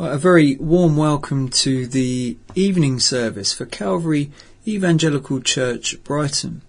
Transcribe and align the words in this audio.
Well, 0.00 0.12
a 0.12 0.16
very 0.16 0.56
warm 0.56 0.96
welcome 0.96 1.50
to 1.50 1.86
the 1.86 2.38
evening 2.54 3.00
service 3.00 3.52
for 3.52 3.66
Calvary 3.66 4.32
Evangelical 4.66 5.42
Church 5.42 6.02
Brighton 6.04 6.62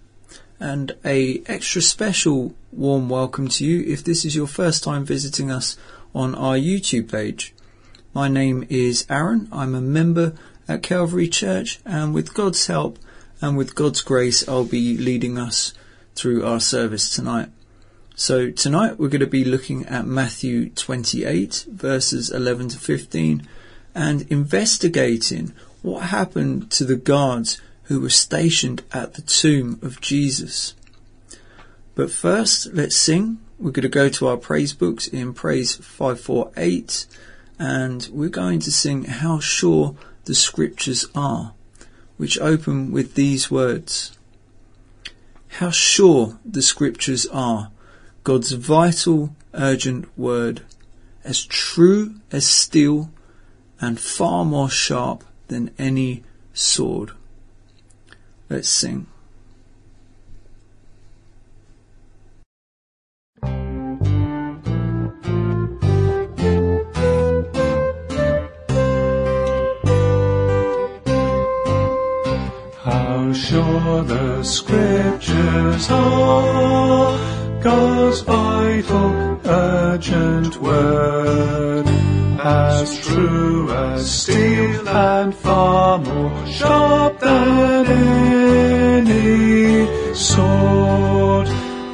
and 0.60 0.94
a 1.02 1.42
extra 1.46 1.80
special 1.80 2.54
warm 2.72 3.08
welcome 3.08 3.48
to 3.48 3.64
you 3.64 3.90
if 3.90 4.04
this 4.04 4.26
is 4.26 4.36
your 4.36 4.46
first 4.46 4.84
time 4.84 5.06
visiting 5.06 5.50
us 5.50 5.78
on 6.14 6.34
our 6.34 6.56
YouTube 6.56 7.10
page. 7.10 7.54
My 8.12 8.28
name 8.28 8.66
is 8.68 9.06
Aaron. 9.08 9.48
I'm 9.50 9.74
a 9.74 9.80
member 9.80 10.34
at 10.68 10.82
Calvary 10.82 11.28
Church 11.28 11.80
and 11.86 12.12
with 12.12 12.34
God's 12.34 12.66
help 12.66 12.98
and 13.40 13.56
with 13.56 13.74
God's 13.74 14.02
grace 14.02 14.46
I'll 14.46 14.64
be 14.64 14.98
leading 14.98 15.38
us 15.38 15.72
through 16.14 16.44
our 16.44 16.60
service 16.60 17.08
tonight. 17.08 17.48
So 18.22 18.52
tonight 18.52 19.00
we're 19.00 19.08
going 19.08 19.18
to 19.18 19.26
be 19.26 19.44
looking 19.44 19.84
at 19.86 20.06
Matthew 20.06 20.70
28 20.70 21.66
verses 21.68 22.30
11 22.30 22.68
to 22.68 22.78
15 22.78 23.48
and 23.96 24.22
investigating 24.30 25.52
what 25.82 26.04
happened 26.04 26.70
to 26.70 26.84
the 26.84 26.94
guards 26.94 27.60
who 27.86 28.00
were 28.00 28.10
stationed 28.10 28.84
at 28.92 29.14
the 29.14 29.22
tomb 29.22 29.80
of 29.82 30.00
Jesus. 30.00 30.76
But 31.96 32.12
first, 32.12 32.72
let's 32.72 32.94
sing. 32.94 33.40
We're 33.58 33.72
going 33.72 33.82
to 33.82 33.88
go 33.88 34.08
to 34.10 34.28
our 34.28 34.36
praise 34.36 34.72
books 34.72 35.08
in 35.08 35.34
Praise 35.34 35.74
548 35.74 37.06
and 37.58 38.08
we're 38.12 38.28
going 38.28 38.60
to 38.60 38.70
sing 38.70 39.02
How 39.02 39.40
Sure 39.40 39.96
the 40.26 40.36
Scriptures 40.36 41.08
Are, 41.16 41.54
which 42.18 42.38
open 42.38 42.92
with 42.92 43.16
these 43.16 43.50
words. 43.50 44.16
How 45.58 45.70
sure 45.70 46.38
the 46.44 46.62
Scriptures 46.62 47.26
are 47.26 47.71
God's 48.24 48.52
vital, 48.52 49.34
urgent 49.52 50.06
word, 50.16 50.62
as 51.24 51.44
true 51.44 52.14
as 52.30 52.46
steel 52.46 53.10
and 53.80 53.98
far 53.98 54.44
more 54.44 54.70
sharp 54.70 55.24
than 55.48 55.70
any 55.76 56.22
sword. 56.54 57.10
Let's 58.48 58.68
sing. 58.68 59.06
How 72.84 73.32
sure 73.32 74.04
the 74.04 74.42
scriptures 74.44 75.90
are 75.90 77.41
God's 77.62 78.22
vital, 78.22 79.40
urgent 79.44 80.56
word, 80.60 81.86
as 82.40 82.98
true 83.06 83.70
as 83.70 84.10
steel 84.22 84.88
and 84.88 85.32
far 85.32 85.98
more 85.98 86.46
sharp 86.46 87.20
than 87.20 87.86
any 89.06 89.86
sword, 90.12 91.46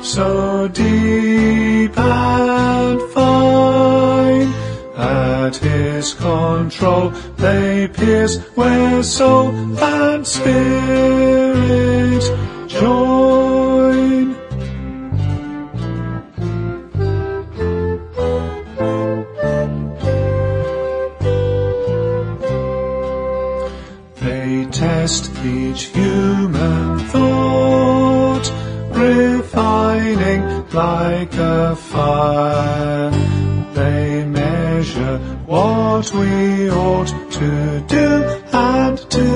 so 0.02 0.68
deep 0.68 1.98
and 1.98 3.02
fine. 3.12 4.48
At 4.96 5.56
his 5.56 6.14
control 6.14 7.10
they 7.36 7.88
pierce 7.88 8.38
where 8.56 9.02
soul 9.02 9.50
and 9.82 10.26
spirit 10.26 11.68
like 30.78 31.34
a 31.34 31.74
fire. 31.74 33.10
They 33.78 34.24
measure 34.24 35.18
what 35.52 36.06
we 36.18 36.70
ought 36.70 37.10
to 37.38 37.50
do 37.96 38.08
and 38.52 38.96
to 39.16 39.28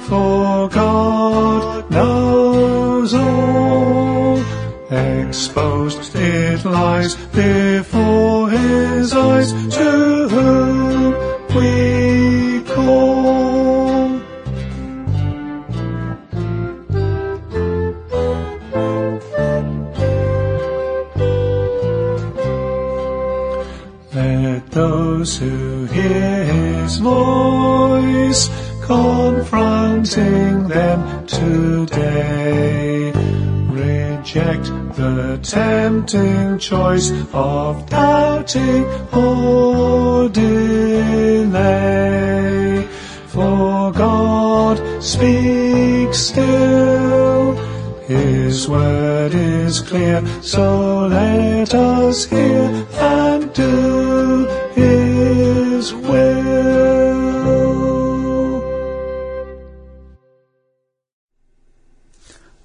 For 0.08 0.69
God 0.69 1.92
knows 1.92 3.13
all, 3.13 4.42
exposed 4.90 6.16
it 6.16 6.66
lies 6.66 7.13
before 7.44 8.50
his 8.50 9.13
eyes 9.13 9.50
to 9.78 10.12
those 25.24 25.38
who 25.38 25.86
hear 25.86 26.44
his 26.44 26.98
voice 26.98 28.50
confronting 28.82 30.68
them 30.68 31.26
today 31.26 33.14
reject 33.70 34.66
the 34.98 35.40
tempting 35.42 36.60
choice 36.60 37.12
of 37.32 37.90
doubting 37.90 38.84
or 39.14 40.28
delay. 40.28 41.64
For 43.28 43.94
God 43.94 44.78
speaks 45.02 46.18
still, 46.18 47.56
His 48.08 48.68
word 48.68 49.34
is 49.34 49.80
clear, 49.80 50.22
so 50.42 51.08
let 51.08 51.74
us 51.74 52.26
hear 52.26 52.86
and 53.00 53.54
do 53.54 54.62
His 55.84 55.94
will. 55.94 57.44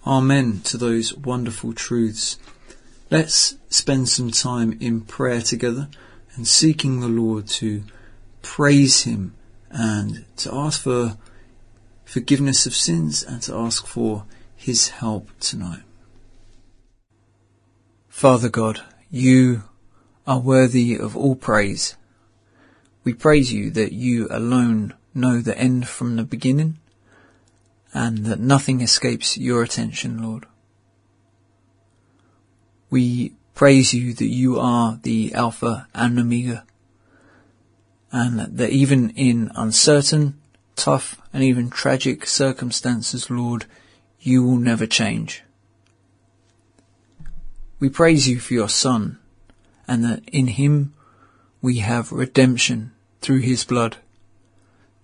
Amen 0.06 0.61
to 0.61 0.77
those 0.77 1.12
wonderful 1.15 1.73
truths. 1.73 2.39
Let's 3.11 3.57
spend 3.71 4.09
some 4.09 4.31
time 4.31 4.78
in 4.78 5.01
prayer 5.01 5.41
together 5.41 5.89
and 6.37 6.47
seeking 6.47 7.01
the 7.01 7.09
Lord 7.09 7.49
to 7.59 7.83
praise 8.43 9.03
Him 9.03 9.34
and 9.69 10.25
to 10.37 10.55
ask 10.55 10.81
for 10.81 11.17
forgiveness 12.05 12.67
of 12.67 12.75
sins 12.77 13.25
and 13.25 13.43
to 13.43 13.57
ask 13.57 13.84
for 13.84 14.27
His 14.55 14.91
help 14.91 15.28
tonight. 15.41 15.83
Father 18.09 18.49
God, 18.49 18.83
you 19.11 19.65
are 20.25 20.39
worthy 20.39 20.95
of 20.95 21.17
all 21.17 21.34
praise. 21.34 21.97
We 23.09 23.15
praise 23.15 23.51
you 23.51 23.71
that 23.71 23.95
you 23.95 24.29
alone 24.31 24.93
know 25.15 25.41
the 25.41 25.57
end 25.57 25.89
from 25.89 26.17
the 26.17 26.25
beginning 26.25 26.77
and 27.95 28.27
that 28.27 28.39
nothing 28.39 28.83
escapes 28.83 29.39
your 29.39 29.63
attention, 29.63 30.23
Lord. 30.23 30.45
We 32.91 33.33
praise 33.55 33.95
you 33.95 34.13
that 34.13 34.27
you 34.27 34.61
are 34.61 35.01
the 35.03 35.33
Alpha 35.33 35.89
and 35.95 36.19
Omega, 36.19 36.67
and 38.13 38.41
that 38.41 38.69
even 38.69 39.09
in 39.17 39.53
uncertain, 39.55 40.39
tough, 40.77 41.19
and 41.33 41.43
even 41.43 41.71
tragic 41.71 42.27
circumstances, 42.27 43.31
Lord, 43.31 43.65
you 44.21 44.45
will 44.45 44.59
never 44.59 44.87
change. 44.87 45.45
We 47.81 47.89
praise 47.89 48.29
you 48.29 48.39
for 48.39 48.53
your 48.53 48.69
Son, 48.69 49.19
and 49.87 50.04
that 50.04 50.28
in 50.28 50.49
him 50.49 50.93
we 51.63 51.78
have 51.78 52.13
redemption 52.13 52.93
through 53.20 53.41
his 53.41 53.65
blood, 53.65 53.97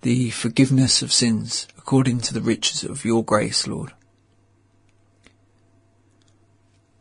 the 0.01 0.29
forgiveness 0.29 1.01
of 1.01 1.11
sins 1.11 1.67
according 1.77 2.19
to 2.19 2.33
the 2.33 2.41
riches 2.41 2.83
of 2.83 3.05
your 3.05 3.23
grace, 3.23 3.67
Lord. 3.67 3.93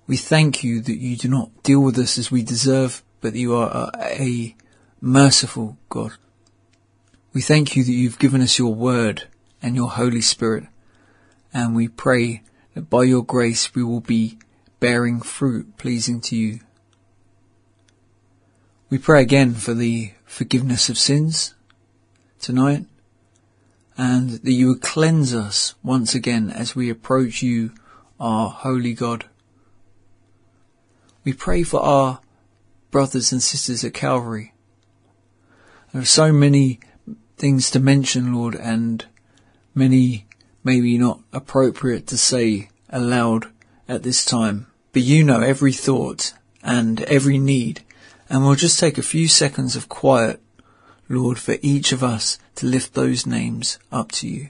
We 0.07 0.17
thank 0.19 0.63
you 0.63 0.81
that 0.83 0.99
you 0.99 1.17
do 1.17 1.29
not 1.29 1.63
deal 1.63 1.81
with 1.81 1.99
us 1.99 2.19
as 2.19 2.31
we 2.31 2.43
deserve, 2.43 3.03
but 3.21 3.33
that 3.33 3.39
you 3.39 3.55
are 3.57 3.91
a, 3.97 4.55
merciful 5.01 5.77
God. 5.91 6.13
We 7.35 7.43
thank 7.43 7.77
you 7.77 7.85
that 7.85 7.93
you've 7.93 8.19
given 8.19 8.41
us 8.41 8.59
your 8.59 8.75
word 8.75 9.25
and 9.63 9.77
your 9.77 9.91
Holy 9.91 10.23
Spirit, 10.23 10.65
and 11.53 11.75
we 11.75 11.89
pray 11.89 12.43
that 12.75 12.89
by 12.89 13.05
your 13.05 13.23
grace 13.23 13.75
we 13.75 13.83
will 13.83 14.01
be 14.01 14.39
bearing 14.81 15.21
fruit 15.21 15.77
pleasing 15.77 16.21
to 16.23 16.37
you. 16.37 16.61
We 18.95 18.99
pray 18.99 19.23
again 19.23 19.55
for 19.55 19.75
the 19.75 20.13
forgiveness 20.25 20.89
of 20.89 20.97
sins 20.97 21.57
tonight, 22.41 22.85
and 23.99 24.31
that 24.31 24.53
you 24.53 24.69
would 24.69 24.83
cleanse 24.83 25.35
us 25.35 25.75
once 25.83 26.15
again 26.15 26.49
as 26.49 26.77
we 26.77 26.89
approach 26.91 27.43
you, 27.43 27.73
our 28.21 28.51
holy 28.51 28.95
God. 28.95 29.25
We 31.25 31.33
pray 31.33 31.65
for 31.65 31.81
our 31.81 32.21
brothers 32.93 33.33
and 33.33 33.43
sisters 33.43 33.83
at 33.83 33.95
Calvary. 33.95 34.55
There 35.93 36.03
are 36.03 36.05
so 36.05 36.33
many 36.33 36.79
things 37.37 37.73
to 37.73 37.81
mention, 37.81 38.33
Lord, 38.33 38.55
and 38.55 39.05
many 39.75 40.29
maybe 40.63 40.97
not 40.99 41.19
appropriate 41.33 42.07
to 42.07 42.17
say 42.17 42.69
aloud 42.91 43.47
at 43.89 44.05
this 44.05 44.25
time. 44.25 44.69
But 44.93 45.03
you 45.03 45.25
know 45.25 45.41
every 45.41 45.73
thought 45.73 46.33
and 46.63 47.03
every 47.03 47.39
need, 47.39 47.83
and 48.29 48.45
we'll 48.45 48.55
just 48.55 48.81
take 48.81 48.99
a 48.99 49.03
few 49.03 49.29
seconds 49.29 49.77
of 49.77 49.89
quiet, 49.89 50.41
Lord, 51.09 51.39
for 51.39 51.57
each 51.63 51.93
of 51.93 52.03
us 52.03 52.39
to 52.57 52.67
lift 52.67 52.95
those 52.95 53.27
names 53.27 53.79
up 53.93 54.13
to 54.13 54.29
you. 54.29 54.49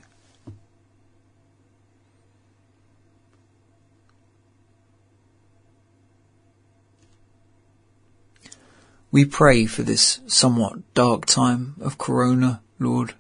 We 9.11 9.25
pray 9.25 9.67
for 9.67 9.85
this 9.85 10.21
somewhat 10.27 10.93
dark 10.93 11.25
time 11.25 11.77
of 11.81 11.99
Corona, 11.99 12.63
Lord, 12.81 13.15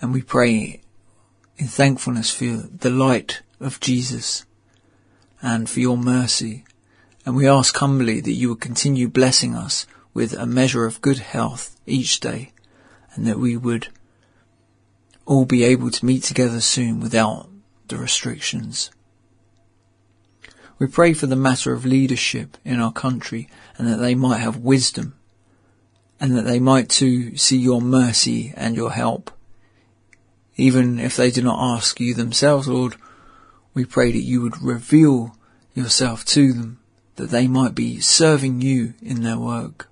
and 0.00 0.14
we 0.14 0.22
pray 0.22 0.80
in 1.58 1.66
thankfulness 1.66 2.30
for 2.30 2.46
the 2.46 2.88
light 2.88 3.42
of 3.60 3.80
Jesus 3.80 4.46
and 5.42 5.68
for 5.68 5.80
your 5.80 5.98
mercy. 5.98 6.64
And 7.24 7.36
we 7.36 7.46
ask 7.46 7.76
humbly 7.76 8.20
that 8.20 8.32
you 8.32 8.50
would 8.50 8.60
continue 8.60 9.08
blessing 9.08 9.54
us 9.54 9.86
with 10.12 10.32
a 10.32 10.46
measure 10.46 10.86
of 10.86 11.00
good 11.00 11.18
health 11.18 11.78
each 11.86 12.20
day 12.20 12.52
and 13.14 13.26
that 13.26 13.38
we 13.38 13.56
would 13.56 13.88
all 15.24 15.44
be 15.44 15.64
able 15.64 15.90
to 15.90 16.04
meet 16.04 16.24
together 16.24 16.60
soon 16.60 17.00
without 17.00 17.48
the 17.88 17.96
restrictions. 17.96 18.90
We 20.78 20.86
pray 20.88 21.12
for 21.12 21.26
the 21.26 21.36
matter 21.36 21.72
of 21.72 21.86
leadership 21.86 22.56
in 22.64 22.80
our 22.80 22.92
country 22.92 23.48
and 23.78 23.86
that 23.86 23.98
they 23.98 24.14
might 24.14 24.38
have 24.38 24.56
wisdom 24.56 25.14
and 26.18 26.36
that 26.36 26.42
they 26.42 26.58
might 26.58 26.88
too 26.88 27.36
see 27.36 27.58
your 27.58 27.80
mercy 27.80 28.52
and 28.56 28.74
your 28.74 28.90
help. 28.92 29.30
Even 30.56 30.98
if 30.98 31.16
they 31.16 31.30
do 31.30 31.42
not 31.42 31.76
ask 31.76 32.00
you 32.00 32.14
themselves, 32.14 32.68
Lord, 32.68 32.96
we 33.74 33.84
pray 33.84 34.12
that 34.12 34.18
you 34.18 34.42
would 34.42 34.60
reveal 34.60 35.36
yourself 35.74 36.24
to 36.26 36.52
them, 36.52 36.78
that 37.16 37.30
they 37.30 37.46
might 37.46 37.74
be 37.74 38.00
serving 38.00 38.60
you 38.60 38.94
in 39.02 39.22
their 39.22 39.38
work. 39.38 39.88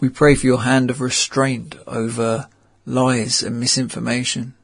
We 0.00 0.08
pray 0.08 0.34
for 0.34 0.46
your 0.46 0.62
hand 0.62 0.90
of 0.90 1.00
restraint 1.00 1.76
over 1.86 2.48
lies 2.86 3.42
and 3.42 3.60
misinformation. 3.60 4.54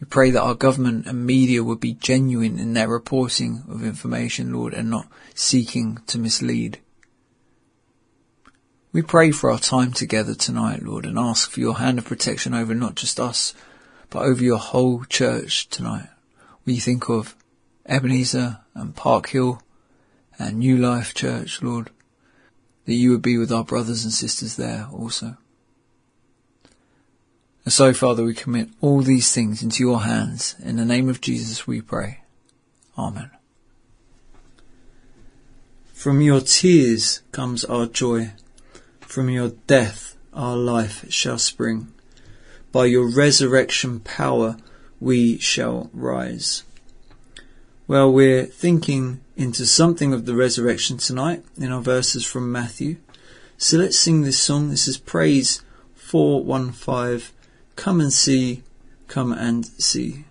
We 0.00 0.06
pray 0.06 0.32
that 0.32 0.42
our 0.42 0.56
government 0.56 1.06
and 1.06 1.24
media 1.24 1.62
would 1.62 1.78
be 1.78 1.94
genuine 1.94 2.58
in 2.58 2.74
their 2.74 2.88
reporting 2.88 3.62
of 3.68 3.84
information, 3.84 4.52
Lord, 4.52 4.74
and 4.74 4.90
not 4.90 5.06
seeking 5.32 5.98
to 6.08 6.18
mislead. 6.18 6.80
We 8.92 9.00
pray 9.00 9.30
for 9.30 9.50
our 9.50 9.60
time 9.60 9.92
together 9.92 10.34
tonight, 10.34 10.82
Lord, 10.82 11.06
and 11.06 11.18
ask 11.18 11.48
for 11.48 11.60
your 11.60 11.78
hand 11.78 11.98
of 11.98 12.04
protection 12.04 12.52
over 12.52 12.74
not 12.74 12.96
just 12.96 13.20
us, 13.20 13.54
but 14.10 14.24
over 14.24 14.42
your 14.42 14.58
whole 14.58 15.04
church 15.04 15.68
tonight. 15.68 16.08
We 16.66 16.76
think 16.76 17.08
of 17.08 17.36
Ebenezer 17.86 18.60
and 18.74 18.94
Park 18.94 19.28
Hill 19.30 19.62
and 20.38 20.58
New 20.58 20.76
Life 20.76 21.14
Church, 21.14 21.62
Lord, 21.62 21.90
that 22.84 22.94
you 22.94 23.10
would 23.10 23.22
be 23.22 23.38
with 23.38 23.52
our 23.52 23.64
brothers 23.64 24.04
and 24.04 24.12
sisters 24.12 24.56
there 24.56 24.88
also. 24.92 25.36
And 27.64 27.72
so, 27.72 27.92
Father, 27.92 28.24
we 28.24 28.34
commit 28.34 28.70
all 28.80 29.02
these 29.02 29.32
things 29.32 29.62
into 29.62 29.84
your 29.84 30.02
hands. 30.02 30.56
In 30.62 30.76
the 30.76 30.84
name 30.84 31.08
of 31.08 31.20
Jesus 31.20 31.66
we 31.66 31.80
pray. 31.80 32.22
Amen. 32.98 33.30
From 35.92 36.20
your 36.20 36.40
tears 36.40 37.22
comes 37.30 37.64
our 37.64 37.86
joy. 37.86 38.32
From 39.00 39.28
your 39.28 39.50
death 39.68 40.16
our 40.32 40.56
life 40.56 41.10
shall 41.12 41.38
spring. 41.38 41.92
By 42.72 42.86
your 42.86 43.08
resurrection 43.08 44.00
power 44.00 44.56
we 44.98 45.38
shall 45.38 45.90
rise. 45.92 46.64
Well, 47.92 48.10
we're 48.10 48.46
thinking 48.46 49.20
into 49.36 49.66
something 49.66 50.14
of 50.14 50.24
the 50.24 50.34
resurrection 50.34 50.96
tonight 50.96 51.44
in 51.58 51.70
our 51.70 51.82
verses 51.82 52.24
from 52.24 52.50
Matthew. 52.50 52.96
So 53.58 53.76
let's 53.76 53.98
sing 53.98 54.22
this 54.22 54.40
song. 54.40 54.70
This 54.70 54.88
is 54.88 54.96
Praise 54.96 55.60
415 55.94 57.34
Come 57.76 58.00
and 58.00 58.10
see, 58.10 58.62
come 59.08 59.30
and 59.30 59.66
see. 59.66 60.24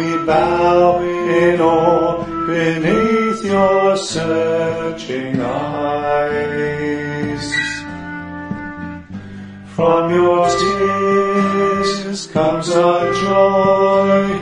We 0.00 0.16
bow 0.24 0.98
in 1.00 1.60
awe 1.60 2.24
beneath 2.46 3.44
your 3.44 3.96
searching 3.96 5.40
eyes. 5.40 7.52
From 9.76 10.14
your 10.14 10.48
tears 10.60 12.26
comes 12.28 12.70
our 12.70 13.12
joy, 13.26 14.38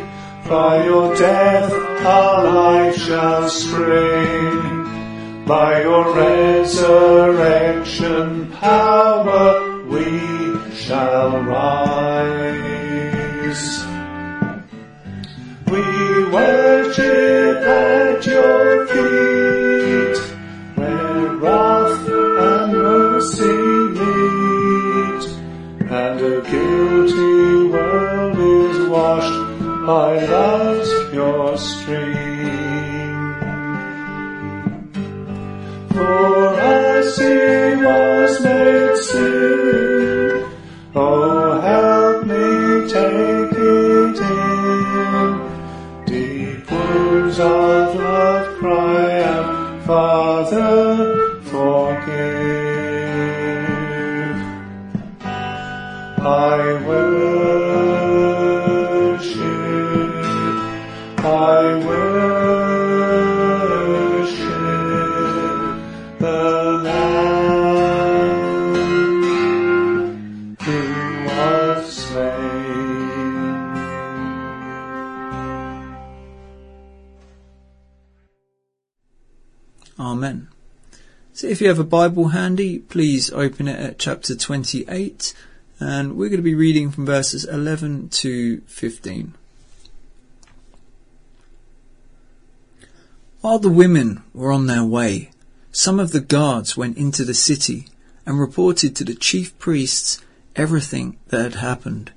by 0.49 0.85
your 0.85 1.15
death 1.17 1.73
our 2.07 2.45
life 2.45 2.97
shall 2.97 3.49
spring. 3.49 4.85
By 5.45 5.83
your 5.83 6.15
resurrection 6.15 8.53
power 8.53 9.83
we 9.87 10.07
shall 10.75 11.43
rise. 11.43 12.68
Worship 16.33 17.57
at 17.63 18.27
your 18.27 18.87
feet, 18.87 20.19
where 20.77 21.27
wrath 21.37 22.09
and 22.09 22.73
mercy 22.73 23.45
meet, 23.99 25.25
and 25.91 26.21
a 26.21 26.41
guilty 26.51 27.69
world 27.73 28.39
is 28.39 28.89
washed 28.89 29.39
by 29.87 30.27
love's 30.27 31.11
pure 31.11 31.57
stream. 31.57 32.19
For 35.91 36.55
us 36.55 37.19
he 37.19 37.85
was 37.85 38.45
made 38.45 38.97
sin. 38.97 39.88
Of 47.41 48.59
cry 48.59 49.23
out, 49.23 49.83
Father, 49.85 51.41
forgive. 51.43 52.59
I 56.21 56.83
worship, 56.87 57.38
Amen. 79.99 80.49
So 81.33 81.47
if 81.47 81.61
you 81.61 81.69
have 81.69 81.79
a 81.79 81.85
Bible 81.85 82.29
handy, 82.29 82.79
please 82.79 83.31
open 83.33 83.69
it 83.69 83.79
at 83.79 83.99
chapter 83.99 84.37
28 84.37 85.35
and 85.81 86.17
we're 86.17 86.29
going 86.29 86.39
to 86.39 86.43
be 86.43 86.55
reading 86.55 86.91
from 86.91 87.07
verses 87.07 87.45
11 87.45 88.09
to 88.09 88.61
15. 88.63 89.35
While 93.41 93.59
the 93.59 93.69
women 93.69 94.23
were 94.35 94.53
on 94.53 94.67
their 94.67 94.85
way, 94.85 95.31
some 95.71 96.01
of 96.01 96.11
the 96.11 96.21
guards 96.21 96.77
went 96.77 96.97
into 96.97 97.25
the 97.25 97.35
city 97.35 97.87
and 98.27 98.41
reported 98.41 98.97
to 98.97 99.05
the 99.05 99.15
chief 99.15 99.57
priests 99.59 100.21
everything 100.57 101.17
that 101.29 101.43
had 101.43 101.55
happened. 101.57 102.13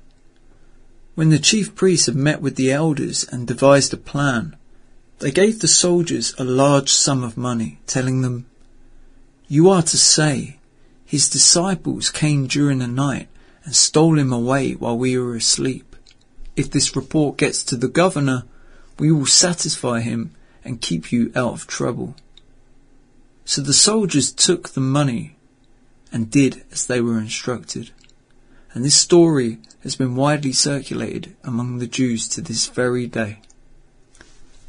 When 1.13 1.29
the 1.29 1.39
chief 1.39 1.75
priests 1.75 2.07
had 2.07 2.15
met 2.15 2.41
with 2.41 2.55
the 2.55 2.71
elders 2.71 3.23
and 3.31 3.45
devised 3.45 3.93
a 3.93 3.97
plan, 3.97 4.55
they 5.21 5.31
gave 5.31 5.59
the 5.59 5.67
soldiers 5.67 6.33
a 6.39 6.43
large 6.43 6.89
sum 6.89 7.23
of 7.23 7.37
money, 7.37 7.79
telling 7.85 8.21
them, 8.21 8.47
You 9.47 9.69
are 9.69 9.83
to 9.83 9.97
say, 9.97 10.57
his 11.05 11.29
disciples 11.29 12.09
came 12.09 12.47
during 12.47 12.79
the 12.79 12.87
night 12.87 13.27
and 13.63 13.75
stole 13.75 14.17
him 14.17 14.33
away 14.33 14.73
while 14.73 14.97
we 14.97 15.15
were 15.17 15.35
asleep. 15.35 15.95
If 16.55 16.71
this 16.71 16.95
report 16.95 17.37
gets 17.37 17.63
to 17.65 17.77
the 17.77 17.87
governor, 17.87 18.45
we 18.97 19.11
will 19.11 19.27
satisfy 19.27 20.01
him 20.01 20.31
and 20.65 20.81
keep 20.81 21.11
you 21.11 21.31
out 21.35 21.53
of 21.53 21.67
trouble. 21.67 22.15
So 23.45 23.61
the 23.61 23.73
soldiers 23.73 24.31
took 24.31 24.69
the 24.69 24.81
money 24.81 25.35
and 26.11 26.31
did 26.31 26.63
as 26.71 26.87
they 26.87 26.99
were 26.99 27.19
instructed. 27.19 27.91
And 28.73 28.83
this 28.83 28.95
story 28.95 29.59
has 29.83 29.95
been 29.95 30.15
widely 30.15 30.53
circulated 30.53 31.35
among 31.43 31.77
the 31.77 31.87
Jews 31.87 32.27
to 32.29 32.41
this 32.41 32.67
very 32.67 33.05
day. 33.05 33.39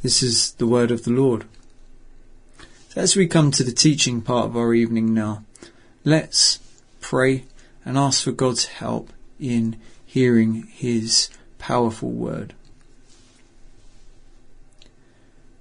This 0.03 0.21
is 0.21 0.55
the 0.55 0.67
word 0.67 0.91
of 0.91 1.05
the 1.05 1.13
Lord. 1.13 1.45
So 2.89 3.01
as 3.01 3.15
we 3.15 3.29
come 3.29 3.53
to 3.53 3.63
the 3.63 3.71
teaching 3.71 4.21
part 4.21 4.47
of 4.47 4.57
our 4.57 4.75
evening 4.75 5.15
now, 5.15 5.45
let's 6.05 6.59
pray 7.01 7.45
and 7.85 7.97
ask 7.97 8.25
for 8.25 8.33
God's 8.33 8.67
help 8.67 9.13
in 9.39 9.77
hearing 10.05 10.67
His 10.73 11.31
powerful 11.59 12.11
word. 12.11 12.53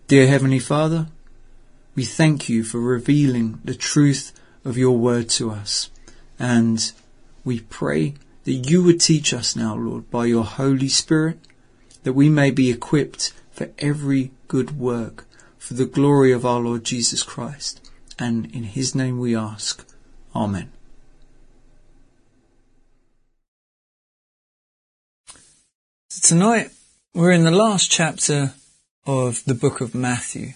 Dear 0.08 0.26
Heavenly 0.26 0.60
Father, 0.60 1.08
we 1.94 2.04
thank 2.04 2.50
you 2.50 2.64
for 2.64 2.80
revealing 2.80 3.60
the 3.64 3.76
truth 3.76 4.34
of 4.66 4.76
your 4.76 4.98
word 4.98 5.30
to 5.30 5.52
us. 5.52 5.92
And 6.40 6.92
we 7.46 7.60
pray 7.60 8.16
that 8.46 8.54
you 8.54 8.82
would 8.82 9.02
teach 9.02 9.36
us 9.36 9.56
now, 9.56 9.76
Lord, 9.76 10.10
by 10.10 10.26
your 10.26 10.46
Holy 10.46 10.88
Spirit, 10.88 11.38
that 12.02 12.14
we 12.14 12.28
may 12.28 12.50
be 12.50 12.72
equipped 12.72 13.34
for 13.62 13.72
every 13.78 14.32
good 14.48 14.80
work 14.80 15.26
for 15.60 15.76
the 15.76 15.86
glory 15.86 16.32
of 16.32 16.44
our 16.44 16.60
Lord 16.60 16.84
Jesus 16.84 17.22
Christ. 17.22 17.92
And 18.18 18.48
in 18.56 18.64
his 18.64 18.96
name 18.96 19.20
we 19.20 19.36
ask. 19.36 19.88
Amen. 20.36 20.72
So 26.10 26.36
tonight 26.36 26.72
we're 27.14 27.32
in 27.32 27.44
the 27.44 27.52
last 27.52 27.92
chapter 27.92 28.54
of 29.06 29.46
the 29.46 29.54
book 29.54 29.80
of 29.80 29.94
Matthew 29.94 30.54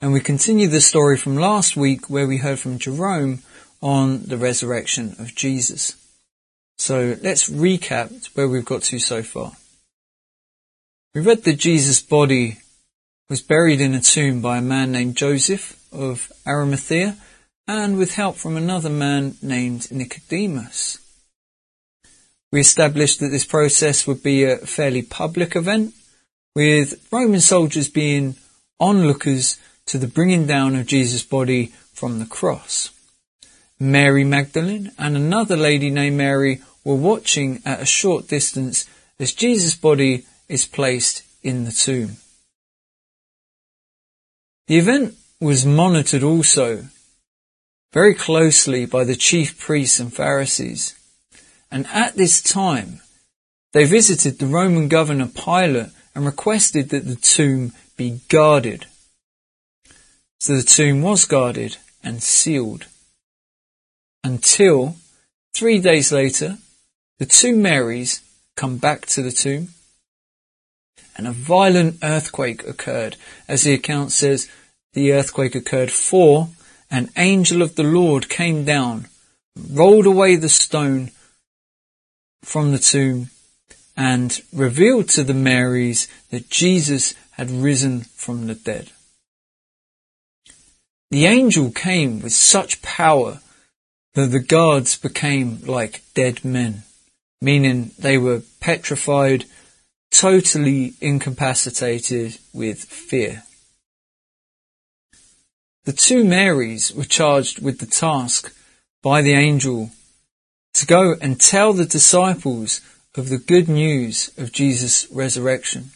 and 0.00 0.12
we 0.12 0.18
continue 0.18 0.66
the 0.66 0.80
story 0.80 1.16
from 1.16 1.36
last 1.36 1.76
week 1.76 2.10
where 2.10 2.26
we 2.26 2.38
heard 2.38 2.58
from 2.58 2.78
Jerome 2.80 3.38
on 3.80 4.24
the 4.24 4.36
resurrection 4.36 5.14
of 5.20 5.36
Jesus. 5.36 5.94
So 6.76 7.16
let's 7.22 7.48
recap 7.48 8.34
where 8.34 8.48
we've 8.48 8.64
got 8.64 8.82
to 8.82 8.98
so 8.98 9.22
far. 9.22 9.52
We 11.14 11.20
read 11.20 11.44
that 11.44 11.58
Jesus' 11.58 12.00
body 12.00 12.56
was 13.28 13.42
buried 13.42 13.82
in 13.82 13.92
a 13.92 14.00
tomb 14.00 14.40
by 14.40 14.56
a 14.56 14.62
man 14.62 14.92
named 14.92 15.14
Joseph 15.14 15.78
of 15.92 16.32
Arimathea 16.46 17.18
and 17.68 17.98
with 17.98 18.14
help 18.14 18.36
from 18.36 18.56
another 18.56 18.88
man 18.88 19.36
named 19.42 19.92
Nicodemus. 19.92 20.98
We 22.50 22.60
established 22.60 23.20
that 23.20 23.28
this 23.28 23.44
process 23.44 24.06
would 24.06 24.22
be 24.22 24.44
a 24.44 24.56
fairly 24.56 25.02
public 25.02 25.54
event 25.54 25.92
with 26.54 27.06
Roman 27.12 27.40
soldiers 27.40 27.90
being 27.90 28.36
onlookers 28.80 29.58
to 29.86 29.98
the 29.98 30.08
bringing 30.08 30.46
down 30.46 30.74
of 30.76 30.86
Jesus' 30.86 31.22
body 31.22 31.74
from 31.92 32.20
the 32.20 32.26
cross. 32.26 32.88
Mary 33.78 34.24
Magdalene 34.24 34.92
and 34.98 35.14
another 35.14 35.58
lady 35.58 35.90
named 35.90 36.16
Mary 36.16 36.62
were 36.84 36.94
watching 36.94 37.60
at 37.66 37.82
a 37.82 37.86
short 37.86 38.28
distance 38.28 38.88
as 39.18 39.34
Jesus' 39.34 39.76
body 39.76 40.24
is 40.52 40.66
placed 40.66 41.22
in 41.42 41.64
the 41.64 41.72
tomb. 41.72 42.16
The 44.68 44.78
event 44.78 45.14
was 45.40 45.66
monitored 45.66 46.22
also 46.22 46.84
very 47.92 48.14
closely 48.14 48.86
by 48.86 49.04
the 49.04 49.16
chief 49.16 49.58
priests 49.58 49.98
and 49.98 50.12
Pharisees. 50.12 50.94
And 51.70 51.86
at 51.88 52.16
this 52.16 52.40
time, 52.40 53.00
they 53.72 53.84
visited 53.84 54.38
the 54.38 54.46
Roman 54.46 54.88
governor 54.88 55.26
Pilate 55.26 55.90
and 56.14 56.26
requested 56.26 56.90
that 56.90 57.06
the 57.06 57.16
tomb 57.16 57.72
be 57.96 58.20
guarded. 58.28 58.86
So 60.38 60.56
the 60.56 60.62
tomb 60.62 61.02
was 61.02 61.24
guarded 61.24 61.78
and 62.04 62.22
sealed 62.22 62.86
until 64.24 64.96
three 65.54 65.80
days 65.80 66.12
later, 66.12 66.58
the 67.18 67.26
two 67.26 67.56
Marys 67.56 68.20
come 68.56 68.76
back 68.76 69.06
to 69.06 69.22
the 69.22 69.32
tomb 69.32 69.68
and 71.16 71.26
a 71.26 71.32
violent 71.32 71.98
earthquake 72.02 72.66
occurred. 72.66 73.16
As 73.48 73.62
the 73.62 73.74
account 73.74 74.12
says, 74.12 74.50
the 74.92 75.12
earthquake 75.12 75.54
occurred 75.54 75.90
for 75.90 76.48
an 76.90 77.10
angel 77.16 77.62
of 77.62 77.74
the 77.74 77.82
Lord 77.82 78.28
came 78.28 78.64
down, 78.64 79.06
rolled 79.56 80.06
away 80.06 80.36
the 80.36 80.48
stone 80.48 81.10
from 82.42 82.72
the 82.72 82.78
tomb 82.78 83.30
and 83.96 84.40
revealed 84.52 85.08
to 85.10 85.24
the 85.24 85.34
Marys 85.34 86.08
that 86.30 86.50
Jesus 86.50 87.14
had 87.32 87.50
risen 87.50 88.02
from 88.02 88.46
the 88.46 88.54
dead. 88.54 88.90
The 91.10 91.26
angel 91.26 91.70
came 91.70 92.20
with 92.20 92.32
such 92.32 92.82
power 92.82 93.40
that 94.14 94.30
the 94.30 94.40
guards 94.40 94.96
became 94.96 95.60
like 95.66 96.02
dead 96.14 96.44
men, 96.44 96.82
meaning 97.40 97.92
they 97.98 98.18
were 98.18 98.42
petrified, 98.60 99.44
totally 100.12 100.94
incapacitated 101.00 102.38
with 102.52 102.84
fear. 102.84 103.42
The 105.84 105.92
two 105.92 106.24
Marys 106.24 106.94
were 106.94 107.04
charged 107.04 107.60
with 107.60 107.80
the 107.80 107.86
task 107.86 108.54
by 109.02 109.20
the 109.20 109.32
angel 109.32 109.90
to 110.74 110.86
go 110.86 111.16
and 111.20 111.40
tell 111.40 111.72
the 111.72 111.84
disciples 111.84 112.80
of 113.16 113.28
the 113.28 113.38
good 113.38 113.68
news 113.68 114.30
of 114.38 114.52
Jesus' 114.52 115.08
resurrection. 115.10 115.90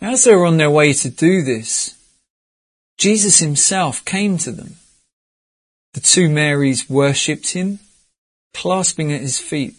As 0.00 0.24
they 0.24 0.34
were 0.34 0.46
on 0.46 0.56
their 0.56 0.70
way 0.70 0.92
to 0.94 1.08
do 1.08 1.42
this, 1.42 1.96
Jesus 2.98 3.38
himself 3.38 4.04
came 4.04 4.36
to 4.38 4.50
them 4.50 4.76
the 5.94 6.00
two 6.00 6.28
Marys 6.28 6.88
worshipped 6.88 7.50
him, 7.52 7.78
clasping 8.54 9.12
at 9.12 9.20
his 9.20 9.38
feet. 9.38 9.74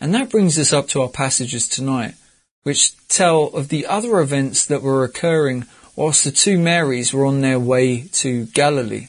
And 0.00 0.14
that 0.14 0.30
brings 0.30 0.58
us 0.58 0.72
up 0.72 0.88
to 0.88 1.02
our 1.02 1.08
passages 1.08 1.68
tonight, 1.68 2.14
which 2.62 2.94
tell 3.08 3.44
of 3.48 3.68
the 3.68 3.86
other 3.86 4.20
events 4.20 4.66
that 4.66 4.82
were 4.82 5.04
occurring 5.04 5.66
whilst 5.96 6.24
the 6.24 6.30
two 6.30 6.58
Marys 6.58 7.12
were 7.12 7.24
on 7.24 7.40
their 7.40 7.60
way 7.60 8.02
to 8.12 8.46
Galilee. 8.46 9.08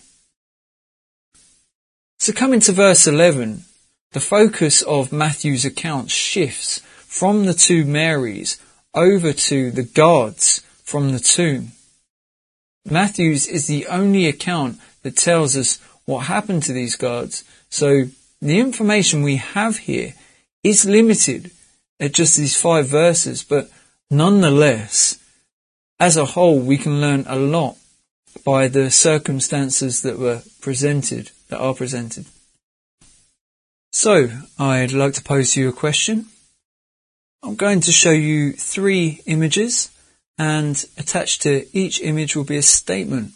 So 2.20 2.34
coming 2.34 2.60
to 2.62 2.72
verse 2.72 3.08
11, 3.08 3.66
the 4.14 4.20
focus 4.20 4.82
of 4.82 5.12
Matthew's 5.12 5.66
account 5.66 6.10
shifts 6.10 6.80
from 6.80 7.46
the 7.46 7.54
two 7.54 7.86
Marys 7.86 8.60
over 8.94 9.34
to 9.34 9.72
the 9.72 9.84
guards 9.84 10.62
from 10.84 11.12
the 11.12 11.20
tomb. 11.20 11.72
Matthew's 12.86 13.48
is 13.48 13.68
the 13.68 13.88
only 13.88 14.28
account 14.28 14.80
that 15.02 15.18
tells 15.18 15.58
us 15.58 15.80
what 16.06 16.28
happened 16.28 16.64
to 16.64 16.74
these 16.74 16.96
guards. 16.96 17.44
So 17.70 18.06
the 18.42 18.60
information 18.60 19.24
we 19.24 19.38
have 19.38 19.80
here 19.80 20.14
is 20.66 20.84
limited 20.84 21.52
at 22.00 22.12
just 22.12 22.36
these 22.36 22.60
five 22.60 22.88
verses, 22.88 23.44
but 23.44 23.70
nonetheless, 24.10 25.20
as 26.00 26.18
a 26.18 26.26
whole, 26.26 26.60
we 26.60 26.78
can 26.78 27.00
learn 27.00 27.24
a 27.28 27.36
lot 27.36 27.78
by 28.44 28.68
the 28.68 28.90
circumstances 28.90 30.02
that 30.02 30.18
were 30.18 30.42
presented, 30.62 31.30
that 31.50 31.60
are 31.60 31.76
presented. 31.76 32.26
So, 33.92 34.30
I'd 34.58 34.92
like 34.92 35.14
to 35.14 35.24
pose 35.24 35.56
you 35.56 35.70
a 35.70 35.74
question. 35.74 36.26
I'm 37.44 37.56
going 37.56 37.82
to 37.82 37.92
show 37.92 38.12
you 38.12 38.54
three 38.54 39.22
images 39.28 39.92
and 40.38 40.84
attached 40.98 41.44
to 41.44 41.66
each 41.78 42.02
image 42.02 42.36
will 42.36 42.44
be 42.44 42.58
a 42.58 42.64
statement. 42.64 43.34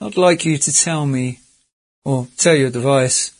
I'd 0.00 0.16
like 0.16 0.44
you 0.44 0.58
to 0.58 0.72
tell 0.72 1.06
me, 1.06 1.38
or 2.04 2.26
tell 2.36 2.56
your 2.56 2.70
device, 2.70 3.32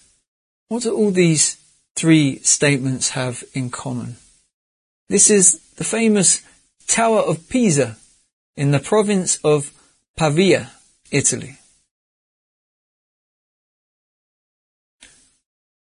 what 0.68 0.84
do 0.84 0.94
all 0.94 1.10
these 1.10 1.59
three 1.96 2.38
statements 2.40 3.10
have 3.10 3.44
in 3.54 3.70
common? 3.70 4.16
This 5.08 5.30
is 5.30 5.60
the 5.76 5.84
famous 5.84 6.42
Tower 6.86 7.20
of 7.20 7.48
Pisa 7.48 7.96
in 8.56 8.70
the 8.70 8.78
province 8.78 9.38
of 9.44 9.72
Pavia, 10.16 10.70
Italy. 11.10 11.58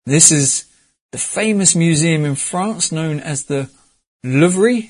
This 0.06 0.32
is 0.32 0.66
the 1.12 1.18
famous 1.18 1.76
museum 1.76 2.26
in 2.26 2.36
France 2.36 2.92
known 2.92 3.20
as 3.20 3.46
the 3.46 3.70
Louvre 4.24 4.90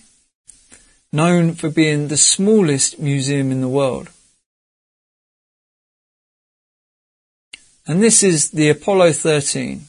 known 1.12 1.54
for 1.54 1.70
being 1.70 2.08
the 2.08 2.18
smallest 2.18 3.00
museum 3.00 3.52
in 3.52 3.62
the 3.62 3.68
world. 3.68 4.10
And 7.86 8.02
this 8.02 8.24
is 8.24 8.52
the 8.52 8.70
Apollo 8.70 9.12
13, 9.12 9.84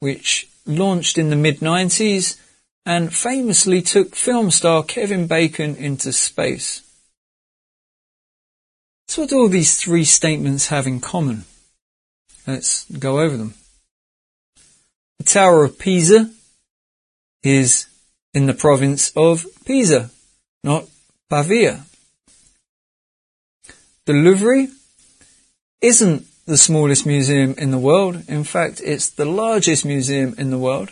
which 0.00 0.48
launched 0.68 1.18
in 1.18 1.30
the 1.30 1.36
mid 1.36 1.58
90s 1.58 2.38
and 2.86 3.14
famously 3.14 3.82
took 3.82 4.14
film 4.14 4.50
star 4.50 4.82
Kevin 4.82 5.26
Bacon 5.26 5.74
into 5.76 6.12
space. 6.12 6.82
So 9.08 9.22
what 9.22 9.30
do 9.30 9.38
all 9.40 9.48
these 9.48 9.80
three 9.80 10.04
statements 10.04 10.68
have 10.68 10.86
in 10.86 11.00
common? 11.00 11.44
Let's 12.46 12.84
go 12.84 13.20
over 13.20 13.36
them. 13.36 13.54
The 15.18 15.24
Tower 15.24 15.64
of 15.64 15.78
Pisa 15.78 16.30
is 17.42 17.86
in 18.34 18.46
the 18.46 18.54
province 18.54 19.10
of 19.16 19.44
Pisa 19.64 20.10
not 20.62 20.84
Pavia. 21.30 21.84
The 24.06 24.12
Louvre 24.12 24.68
isn't 25.80 26.26
the 26.48 26.56
smallest 26.56 27.04
museum 27.04 27.54
in 27.58 27.70
the 27.70 27.78
world. 27.78 28.24
In 28.26 28.42
fact, 28.42 28.80
it's 28.82 29.10
the 29.10 29.26
largest 29.26 29.84
museum 29.84 30.34
in 30.38 30.50
the 30.50 30.56
world. 30.56 30.90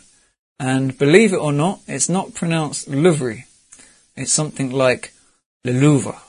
And 0.60 0.96
believe 0.98 1.32
it 1.32 1.38
or 1.38 1.50
not, 1.50 1.80
it's 1.88 2.10
not 2.10 2.34
pronounced 2.34 2.88
Louvre. 2.88 3.44
It's 4.16 4.32
something 4.32 4.70
like 4.70 5.14
Le 5.64 5.72
Louvre. 5.72 6.20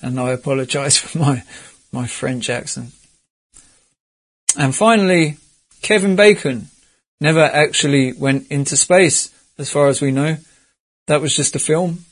And 0.00 0.20
I 0.20 0.30
apologize 0.30 0.96
for 1.00 1.18
my, 1.18 1.42
my 1.90 2.06
French 2.06 2.48
accent. 2.48 2.92
And 4.56 4.74
finally, 4.74 5.38
Kevin 5.82 6.14
Bacon 6.14 6.68
never 7.20 7.42
actually 7.42 8.12
went 8.12 8.46
into 8.52 8.76
space, 8.76 9.34
as 9.58 9.68
far 9.68 9.88
as 9.88 10.00
we 10.00 10.12
know. 10.12 10.36
That 11.08 11.20
was 11.20 11.34
just 11.34 11.56
a 11.56 11.58
film. 11.58 12.04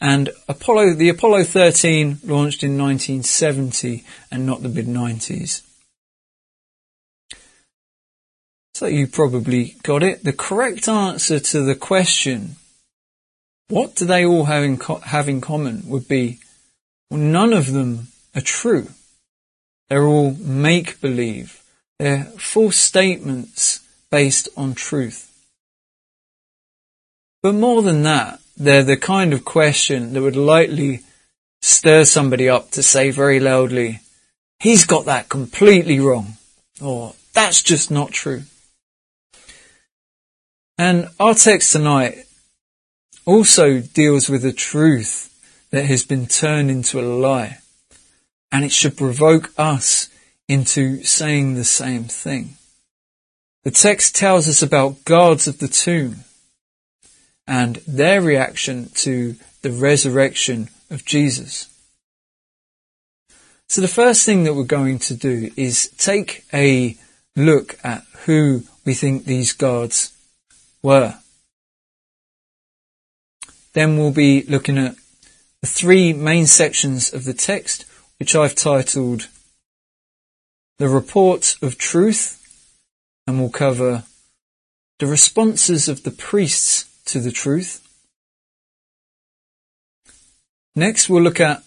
And 0.00 0.30
Apollo, 0.48 0.94
the 0.94 1.10
Apollo 1.10 1.44
13 1.44 2.20
launched 2.24 2.64
in 2.64 2.78
1970 2.78 4.04
and 4.30 4.46
not 4.46 4.62
the 4.62 4.70
mid 4.70 4.86
90s. 4.86 5.60
So 8.74 8.86
you 8.86 9.06
probably 9.06 9.76
got 9.82 10.02
it. 10.02 10.24
The 10.24 10.32
correct 10.32 10.88
answer 10.88 11.38
to 11.38 11.62
the 11.62 11.74
question, 11.74 12.56
what 13.68 13.94
do 13.94 14.06
they 14.06 14.24
all 14.24 14.44
have 14.44 14.64
in, 14.64 14.78
co- 14.78 14.96
have 14.96 15.28
in 15.28 15.40
common 15.40 15.82
would 15.86 16.08
be, 16.08 16.38
well, 17.10 17.20
none 17.20 17.52
of 17.52 17.72
them 17.72 18.08
are 18.34 18.40
true. 18.40 18.88
They're 19.88 20.06
all 20.06 20.32
make 20.34 21.00
believe. 21.00 21.62
They're 21.98 22.24
false 22.24 22.76
statements 22.76 23.80
based 24.10 24.48
on 24.56 24.74
truth. 24.74 25.28
But 27.42 27.54
more 27.54 27.82
than 27.82 28.02
that, 28.04 28.40
they're 28.56 28.82
the 28.82 28.96
kind 28.96 29.32
of 29.32 29.44
question 29.44 30.12
that 30.12 30.22
would 30.22 30.36
likely 30.36 31.00
stir 31.60 32.04
somebody 32.04 32.48
up 32.48 32.70
to 32.72 32.82
say 32.82 33.10
very 33.10 33.38
loudly, 33.38 34.00
he's 34.58 34.84
got 34.84 35.04
that 35.06 35.28
completely 35.28 36.00
wrong, 36.00 36.36
or 36.80 37.14
that's 37.32 37.62
just 37.62 37.90
not 37.90 38.10
true. 38.10 38.42
And 40.78 41.08
our 41.20 41.34
text 41.34 41.72
tonight 41.72 42.24
also 43.24 43.80
deals 43.80 44.28
with 44.28 44.44
a 44.44 44.52
truth 44.52 45.28
that 45.70 45.84
has 45.86 46.04
been 46.04 46.26
turned 46.26 46.70
into 46.70 47.00
a 47.00 47.02
lie. 47.02 47.58
And 48.50 48.64
it 48.64 48.72
should 48.72 48.96
provoke 48.96 49.52
us 49.56 50.08
into 50.48 51.02
saying 51.02 51.54
the 51.54 51.64
same 51.64 52.04
thing. 52.04 52.56
The 53.64 53.70
text 53.70 54.16
tells 54.16 54.48
us 54.48 54.62
about 54.62 55.04
guards 55.04 55.46
of 55.46 55.58
the 55.58 55.68
tomb 55.68 56.24
and 57.46 57.76
their 57.86 58.20
reaction 58.20 58.90
to 58.94 59.36
the 59.62 59.70
resurrection 59.70 60.68
of 60.90 61.04
Jesus. 61.04 61.68
So 63.68 63.80
the 63.80 63.88
first 63.88 64.26
thing 64.26 64.44
that 64.44 64.54
we're 64.54 64.64
going 64.64 64.98
to 65.00 65.14
do 65.14 65.50
is 65.56 65.88
take 65.96 66.44
a 66.52 66.96
look 67.36 67.78
at 67.82 68.02
who 68.26 68.64
we 68.84 68.94
think 68.94 69.24
these 69.24 69.52
guards 69.52 70.12
were. 70.82 71.18
Then 73.72 73.96
we'll 73.96 74.12
be 74.12 74.42
looking 74.42 74.78
at 74.78 74.96
the 75.60 75.66
three 75.66 76.12
main 76.12 76.46
sections 76.46 77.12
of 77.12 77.24
the 77.24 77.32
text, 77.32 77.86
which 78.18 78.34
I've 78.34 78.54
titled 78.54 79.28
The 80.78 80.88
Report 80.88 81.56
of 81.62 81.78
Truth, 81.78 82.38
and 83.26 83.40
we'll 83.40 83.50
cover 83.50 84.04
the 84.98 85.06
responses 85.06 85.88
of 85.88 86.02
the 86.02 86.10
priests 86.10 86.86
to 87.06 87.20
the 87.20 87.32
truth. 87.32 87.80
Next, 90.74 91.08
we'll 91.08 91.22
look 91.22 91.40
at 91.40 91.62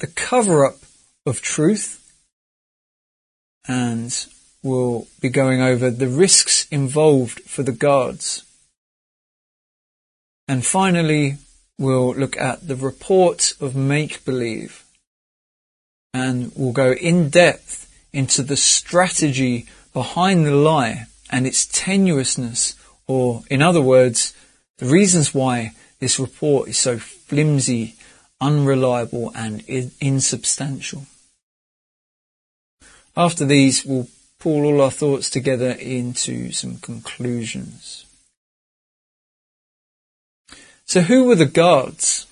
the 0.00 0.06
cover 0.06 0.66
up 0.66 0.78
of 1.26 1.40
truth, 1.40 2.00
and 3.66 4.26
we'll 4.64 5.06
be 5.20 5.28
going 5.28 5.60
over 5.60 5.90
the 5.90 6.08
risks 6.08 6.66
involved 6.70 7.42
for 7.42 7.62
the 7.62 7.72
guards. 7.72 8.42
And 10.48 10.64
finally, 10.64 11.36
we'll 11.78 12.14
look 12.14 12.36
at 12.38 12.66
the 12.66 12.74
report 12.74 13.54
of 13.60 13.76
make 13.76 14.24
believe. 14.24 14.84
And 16.12 16.50
we'll 16.56 16.72
go 16.72 16.92
in 16.92 17.28
depth 17.28 17.92
into 18.12 18.42
the 18.42 18.56
strategy 18.56 19.66
behind 19.92 20.46
the 20.46 20.54
lie 20.54 21.06
and 21.30 21.46
its 21.46 21.66
tenuousness, 21.66 22.74
or 23.06 23.42
in 23.50 23.60
other 23.60 23.82
words, 23.82 24.34
the 24.78 24.86
reasons 24.86 25.34
why 25.34 25.72
this 25.98 26.18
report 26.18 26.68
is 26.68 26.78
so 26.78 26.98
flimsy, 26.98 27.96
unreliable, 28.40 29.30
and 29.34 29.62
insubstantial. 30.00 31.06
After 33.16 33.44
these, 33.44 33.84
we'll 33.84 34.08
pull 34.44 34.66
all 34.66 34.82
our 34.82 34.90
thoughts 34.90 35.30
together 35.30 35.70
into 35.70 36.52
some 36.52 36.76
conclusions. 36.76 38.04
So 40.84 41.00
who 41.00 41.24
were 41.24 41.34
the 41.34 41.46
guards? 41.46 42.26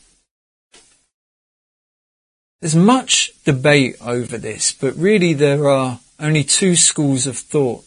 There's 2.60 2.76
much 2.76 3.32
debate 3.44 3.96
over 4.02 4.36
this, 4.36 4.72
but 4.72 4.94
really 4.94 5.32
there 5.32 5.66
are 5.70 6.00
only 6.20 6.44
two 6.44 6.76
schools 6.76 7.26
of 7.26 7.38
thought, 7.38 7.82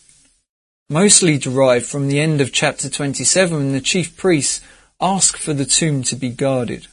mostly 0.89 1.37
derived 1.37 1.85
from 1.85 2.07
the 2.07 2.19
end 2.19 2.41
of 2.41 2.51
chapter 2.51 2.89
27 2.89 3.55
when 3.55 3.73
the 3.73 3.79
chief 3.79 4.17
priests 4.17 4.59
ask 4.99 5.37
for 5.37 5.53
the 5.53 5.65
tomb 5.65 6.01
to 6.01 6.15
be 6.15 6.29
guarded. 6.29 6.87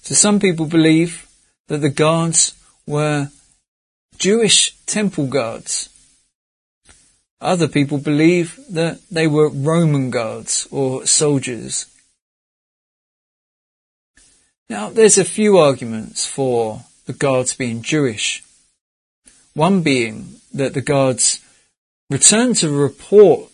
So 0.00 0.14
some 0.14 0.40
people 0.40 0.64
believe 0.64 1.26
that 1.68 1.82
the 1.82 1.90
guards 1.90 2.54
were 2.86 3.28
Jewish 4.16 4.74
temple 4.86 5.26
guards. 5.26 5.90
Other 7.42 7.68
people 7.68 7.98
believe 7.98 8.58
that 8.70 9.00
they 9.10 9.26
were 9.26 9.48
Roman 9.48 10.10
guards 10.10 10.66
or 10.70 11.06
soldiers 11.06 11.86
now, 14.72 14.88
there's 14.88 15.18
a 15.18 15.24
few 15.26 15.58
arguments 15.58 16.24
for 16.26 16.84
the 17.04 17.12
guards 17.12 17.54
being 17.54 17.82
Jewish. 17.82 18.42
One 19.52 19.82
being 19.82 20.36
that 20.54 20.72
the 20.72 20.80
guards 20.80 21.42
returned 22.08 22.56
to 22.56 22.70
report 22.70 23.50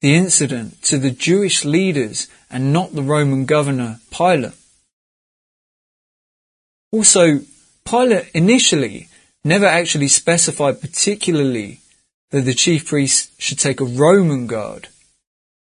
the 0.00 0.16
incident 0.16 0.82
to 0.90 0.98
the 0.98 1.12
Jewish 1.12 1.64
leaders 1.64 2.26
and 2.50 2.72
not 2.72 2.96
the 2.96 3.02
Roman 3.04 3.44
governor 3.44 4.00
Pilate. 4.10 4.54
Also, 6.90 7.42
Pilate 7.88 8.28
initially 8.34 9.06
never 9.44 9.66
actually 9.66 10.08
specified 10.08 10.80
particularly 10.80 11.78
that 12.34 12.40
the 12.40 12.52
chief 12.52 12.86
priest 12.86 13.30
should 13.40 13.60
take 13.60 13.80
a 13.80 13.84
Roman 13.84 14.48
guard 14.48 14.88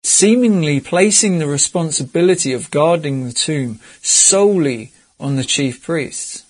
seemingly 0.05 0.79
placing 0.79 1.39
the 1.39 1.47
responsibility 1.49 2.53
of 2.53 2.71
guarding 2.71 3.25
the 3.25 3.33
tomb 3.33 3.81
solely 4.03 4.93
on 5.19 5.35
the 5.35 5.43
chief 5.43 5.83
priests. 5.83 6.45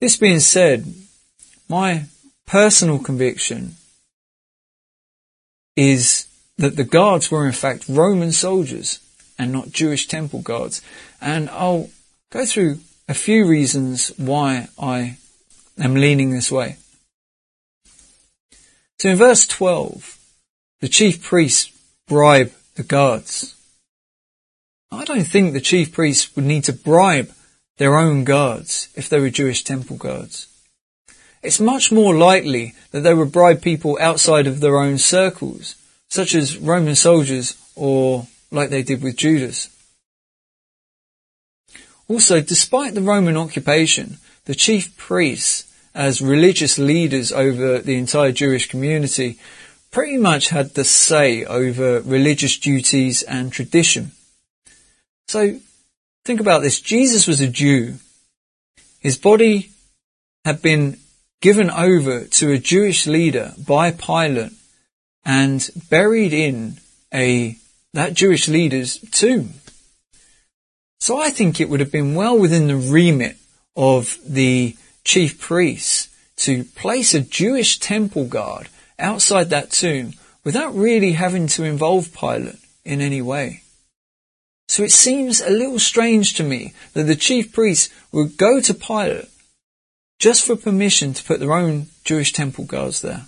This 0.00 0.16
being 0.16 0.40
said, 0.40 0.94
my 1.68 2.06
personal 2.46 2.98
conviction 2.98 3.74
is 5.76 6.28
that 6.56 6.76
the 6.76 6.84
guards 6.84 7.30
were 7.30 7.44
in 7.46 7.52
fact 7.52 7.84
Roman 7.86 8.32
soldiers 8.32 8.98
and 9.38 9.52
not 9.52 9.72
Jewish 9.72 10.08
temple 10.08 10.40
guards. 10.40 10.80
And 11.20 11.50
I'll 11.50 11.90
go 12.30 12.46
through 12.46 12.78
a 13.10 13.14
few 13.14 13.46
reasons 13.46 14.10
why 14.16 14.68
I 14.78 15.18
am 15.78 15.96
leaning 15.96 16.30
this 16.30 16.50
way. 16.50 16.78
So 18.98 19.10
in 19.10 19.16
verse 19.16 19.46
12, 19.46 20.18
the 20.80 20.88
chief 20.88 21.22
priests 21.22 21.70
bribe 22.08 22.52
the 22.76 22.82
guards. 22.82 23.54
I 24.90 25.04
don't 25.04 25.24
think 25.24 25.52
the 25.52 25.60
chief 25.60 25.92
priests 25.92 26.34
would 26.34 26.44
need 26.44 26.64
to 26.64 26.72
bribe 26.72 27.32
their 27.76 27.96
own 27.96 28.24
guards 28.24 28.88
if 28.94 29.08
they 29.08 29.20
were 29.20 29.30
Jewish 29.30 29.64
temple 29.64 29.96
guards. 29.96 30.48
It's 31.42 31.60
much 31.60 31.92
more 31.92 32.14
likely 32.14 32.74
that 32.90 33.00
they 33.00 33.12
would 33.12 33.32
bribe 33.32 33.60
people 33.60 33.98
outside 34.00 34.46
of 34.46 34.60
their 34.60 34.78
own 34.78 34.98
circles, 34.98 35.76
such 36.08 36.34
as 36.34 36.56
Roman 36.56 36.96
soldiers 36.96 37.56
or 37.74 38.26
like 38.50 38.70
they 38.70 38.82
did 38.82 39.02
with 39.02 39.16
Judas. 39.16 39.68
Also, 42.08 42.40
despite 42.40 42.94
the 42.94 43.02
Roman 43.02 43.36
occupation, 43.36 44.18
the 44.46 44.54
chief 44.54 44.96
priests, 44.96 45.72
as 45.96 46.20
religious 46.20 46.78
leaders 46.78 47.32
over 47.32 47.78
the 47.78 47.96
entire 47.96 48.30
Jewish 48.30 48.68
community, 48.68 49.38
pretty 49.90 50.18
much 50.18 50.50
had 50.50 50.74
the 50.74 50.84
say 50.84 51.42
over 51.46 52.02
religious 52.02 52.58
duties 52.58 53.22
and 53.22 53.50
tradition. 53.50 54.12
So 55.26 55.58
think 56.26 56.40
about 56.40 56.60
this. 56.60 56.80
Jesus 56.80 57.26
was 57.26 57.40
a 57.40 57.48
Jew. 57.48 57.94
His 59.00 59.16
body 59.16 59.70
had 60.44 60.60
been 60.60 60.98
given 61.40 61.70
over 61.70 62.24
to 62.24 62.52
a 62.52 62.58
Jewish 62.58 63.06
leader 63.06 63.54
by 63.66 63.90
Pilate 63.90 64.52
and 65.24 65.66
buried 65.88 66.34
in 66.34 66.76
a, 67.12 67.56
that 67.94 68.12
Jewish 68.12 68.48
leader's 68.48 68.98
tomb. 69.10 69.54
So 71.00 71.18
I 71.18 71.30
think 71.30 71.58
it 71.58 71.70
would 71.70 71.80
have 71.80 71.92
been 71.92 72.14
well 72.14 72.38
within 72.38 72.68
the 72.68 72.76
remit 72.76 73.36
of 73.74 74.18
the 74.26 74.76
chief 75.06 75.40
priests 75.40 76.08
to 76.36 76.64
place 76.64 77.14
a 77.14 77.20
Jewish 77.20 77.78
temple 77.78 78.26
guard 78.26 78.68
outside 78.98 79.50
that 79.50 79.70
tomb 79.70 80.12
without 80.42 80.74
really 80.74 81.12
having 81.12 81.46
to 81.46 81.62
involve 81.62 82.12
Pilate 82.12 82.56
in 82.84 83.00
any 83.00 83.22
way. 83.22 83.62
So 84.68 84.82
it 84.82 84.90
seems 84.90 85.40
a 85.40 85.48
little 85.48 85.78
strange 85.78 86.34
to 86.34 86.42
me 86.42 86.72
that 86.94 87.04
the 87.04 87.14
chief 87.14 87.52
priests 87.52 87.88
would 88.10 88.36
go 88.36 88.60
to 88.60 88.74
Pilate 88.74 89.30
just 90.18 90.44
for 90.44 90.56
permission 90.56 91.14
to 91.14 91.24
put 91.24 91.38
their 91.38 91.52
own 91.52 91.86
Jewish 92.04 92.32
temple 92.32 92.64
guards 92.64 93.00
there. 93.00 93.26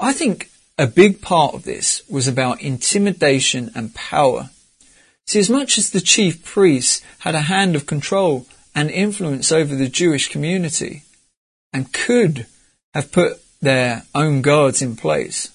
I 0.00 0.12
think 0.12 0.50
a 0.76 0.86
big 0.86 1.22
part 1.22 1.54
of 1.54 1.62
this 1.62 2.02
was 2.08 2.26
about 2.26 2.60
intimidation 2.60 3.70
and 3.74 3.94
power. 3.94 4.50
See, 5.28 5.40
as 5.40 5.50
much 5.50 5.76
as 5.76 5.90
the 5.90 6.00
chief 6.00 6.42
priests 6.42 7.02
had 7.18 7.34
a 7.34 7.42
hand 7.52 7.76
of 7.76 7.84
control 7.84 8.46
and 8.74 8.90
influence 8.90 9.52
over 9.52 9.74
the 9.74 9.90
Jewish 9.90 10.30
community, 10.30 11.02
and 11.70 11.92
could 11.92 12.46
have 12.94 13.12
put 13.12 13.42
their 13.60 14.04
own 14.14 14.40
guards 14.40 14.80
in 14.80 14.96
place. 14.96 15.52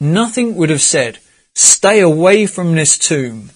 Nothing 0.00 0.56
would 0.56 0.68
have 0.68 0.82
said, 0.82 1.20
stay 1.54 2.00
away 2.00 2.44
from 2.46 2.74
this 2.74 2.98
tomb 2.98 3.52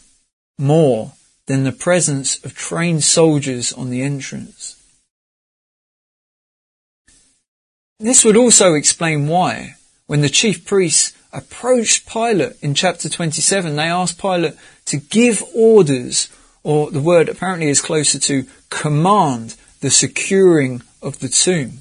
more 0.60 1.14
than 1.46 1.64
the 1.64 1.72
presence 1.72 2.44
of 2.44 2.54
trained 2.54 3.02
soldiers 3.02 3.72
on 3.72 3.90
the 3.90 4.02
entrance. 4.02 4.80
This 7.98 8.24
would 8.24 8.36
also 8.36 8.74
explain 8.74 9.26
why, 9.26 9.74
when 10.06 10.20
the 10.20 10.28
chief 10.28 10.64
priests 10.64 11.14
approached 11.34 12.08
Pilate 12.08 12.56
in 12.62 12.74
chapter 12.74 13.08
27. 13.08 13.74
They 13.74 13.82
asked 13.82 14.20
Pilate 14.20 14.54
to 14.86 14.98
give 14.98 15.42
orders, 15.54 16.28
or 16.62 16.90
the 16.90 17.00
word 17.00 17.28
apparently 17.28 17.68
is 17.68 17.80
closer 17.80 18.18
to 18.18 18.46
command, 18.70 19.56
the 19.80 19.90
securing 19.90 20.82
of 21.02 21.18
the 21.18 21.28
tomb. 21.28 21.78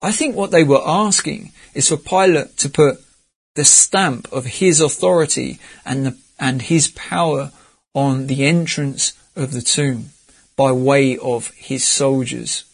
I 0.00 0.10
think 0.10 0.34
what 0.34 0.50
they 0.50 0.64
were 0.64 0.82
asking 0.84 1.52
is 1.74 1.88
for 1.88 1.96
Pilate 1.96 2.56
to 2.58 2.68
put 2.68 3.00
the 3.54 3.64
stamp 3.64 4.32
of 4.32 4.46
his 4.46 4.80
authority 4.80 5.58
and 5.84 6.06
the, 6.06 6.18
and 6.38 6.62
his 6.62 6.88
power 6.88 7.52
on 7.94 8.26
the 8.26 8.44
entrance 8.44 9.12
of 9.36 9.52
the 9.52 9.62
tomb 9.62 10.10
by 10.56 10.72
way 10.72 11.16
of 11.18 11.50
his 11.50 11.84
soldiers. 11.84 12.64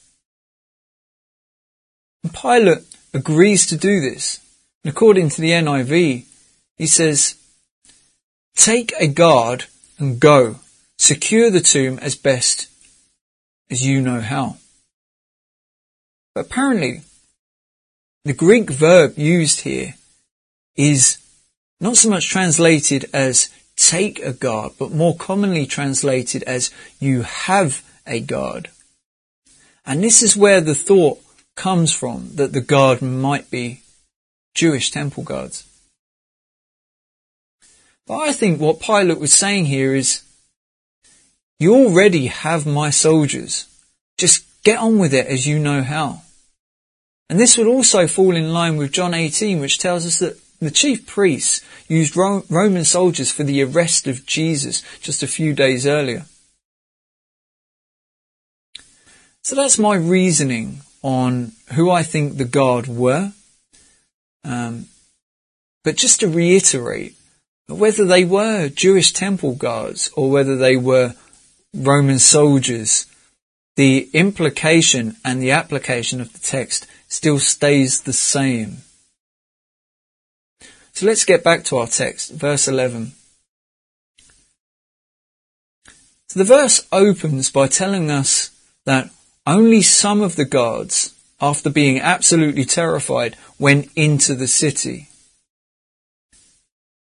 And 2.22 2.32
Pilate 2.32 2.84
agrees 3.12 3.66
to 3.66 3.76
do 3.76 4.00
this. 4.00 4.40
And 4.84 4.92
according 4.92 5.30
to 5.30 5.40
the 5.40 5.50
NIV, 5.50 6.24
he 6.76 6.86
says, 6.86 7.36
take 8.58 8.92
a 8.98 9.06
guard 9.06 9.64
and 9.98 10.20
go. 10.20 10.56
Secure 10.98 11.48
the 11.50 11.60
tomb 11.60 11.98
as 12.00 12.16
best 12.16 12.68
as 13.70 13.86
you 13.86 14.02
know 14.02 14.20
how. 14.20 14.56
But 16.34 16.46
apparently, 16.46 17.02
the 18.24 18.32
Greek 18.32 18.68
verb 18.68 19.16
used 19.16 19.60
here 19.60 19.94
is 20.76 21.18
not 21.80 21.96
so 21.96 22.10
much 22.10 22.28
translated 22.28 23.06
as 23.12 23.48
take 23.76 24.18
a 24.20 24.32
guard, 24.32 24.72
but 24.78 24.90
more 24.90 25.16
commonly 25.16 25.64
translated 25.64 26.42
as 26.42 26.72
you 26.98 27.22
have 27.22 27.82
a 28.06 28.18
guard. 28.20 28.70
And 29.86 30.02
this 30.02 30.22
is 30.22 30.36
where 30.36 30.60
the 30.60 30.74
thought 30.74 31.22
comes 31.54 31.92
from 31.92 32.30
that 32.34 32.52
the 32.52 32.60
guard 32.60 33.02
might 33.02 33.50
be 33.50 33.82
Jewish 34.54 34.90
temple 34.90 35.22
guards. 35.22 35.67
But 38.08 38.20
I 38.20 38.32
think 38.32 38.58
what 38.58 38.80
Pilate 38.80 39.20
was 39.20 39.34
saying 39.34 39.66
here 39.66 39.94
is, 39.94 40.22
you 41.60 41.74
already 41.74 42.28
have 42.28 42.66
my 42.66 42.88
soldiers. 42.88 43.66
Just 44.16 44.46
get 44.64 44.78
on 44.78 44.98
with 44.98 45.12
it 45.12 45.26
as 45.26 45.46
you 45.46 45.58
know 45.58 45.82
how. 45.82 46.22
And 47.28 47.38
this 47.38 47.58
would 47.58 47.66
also 47.66 48.06
fall 48.06 48.34
in 48.34 48.54
line 48.54 48.78
with 48.78 48.92
John 48.92 49.12
18, 49.12 49.60
which 49.60 49.78
tells 49.78 50.06
us 50.06 50.20
that 50.20 50.40
the 50.58 50.70
chief 50.70 51.06
priests 51.06 51.62
used 51.86 52.16
Roman 52.16 52.84
soldiers 52.84 53.30
for 53.30 53.44
the 53.44 53.62
arrest 53.62 54.08
of 54.08 54.24
Jesus 54.24 54.82
just 55.00 55.22
a 55.22 55.28
few 55.28 55.52
days 55.52 55.86
earlier. 55.86 56.24
So 59.44 59.54
that's 59.54 59.78
my 59.78 59.94
reasoning 59.94 60.80
on 61.02 61.52
who 61.74 61.90
I 61.90 62.02
think 62.02 62.36
the 62.36 62.44
guard 62.46 62.86
were. 62.86 63.32
Um, 64.44 64.86
but 65.84 65.96
just 65.96 66.20
to 66.20 66.28
reiterate, 66.28 67.14
whether 67.68 68.04
they 68.04 68.24
were 68.24 68.68
Jewish 68.68 69.12
temple 69.12 69.54
guards 69.54 70.10
or 70.16 70.30
whether 70.30 70.56
they 70.56 70.76
were 70.76 71.14
Roman 71.74 72.18
soldiers, 72.18 73.06
the 73.76 74.08
implication 74.12 75.16
and 75.24 75.40
the 75.40 75.52
application 75.52 76.20
of 76.20 76.32
the 76.32 76.38
text 76.38 76.86
still 77.08 77.38
stays 77.38 78.02
the 78.02 78.12
same. 78.12 78.78
So 80.92 81.06
let's 81.06 81.24
get 81.24 81.44
back 81.44 81.64
to 81.64 81.76
our 81.76 81.86
text, 81.86 82.32
verse 82.32 82.66
11. 82.66 83.12
So 86.28 86.38
the 86.40 86.44
verse 86.44 86.86
opens 86.90 87.50
by 87.50 87.68
telling 87.68 88.10
us 88.10 88.50
that 88.84 89.10
only 89.46 89.80
some 89.80 90.20
of 90.20 90.36
the 90.36 90.44
guards, 90.44 91.14
after 91.40 91.70
being 91.70 92.00
absolutely 92.00 92.64
terrified, 92.64 93.36
went 93.58 93.90
into 93.94 94.34
the 94.34 94.48
city. 94.48 95.07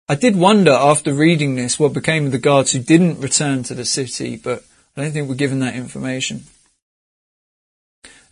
I 0.10 0.15
did 0.15 0.38
wonder 0.38 0.72
after 0.72 1.13
reading 1.13 1.56
this 1.56 1.78
what 1.78 1.91
became 1.91 2.28
of 2.28 2.32
the 2.32 2.38
guards 2.38 2.72
who 2.72 2.80
didn't 2.80 3.20
return 3.20 3.63
to 3.63 3.74
the 3.74 3.84
city, 3.84 4.38
but 4.38 4.63
I 4.96 5.02
don't 5.02 5.12
think 5.12 5.28
we're 5.28 5.36
given 5.36 5.60
that 5.60 5.76
information. 5.76 6.43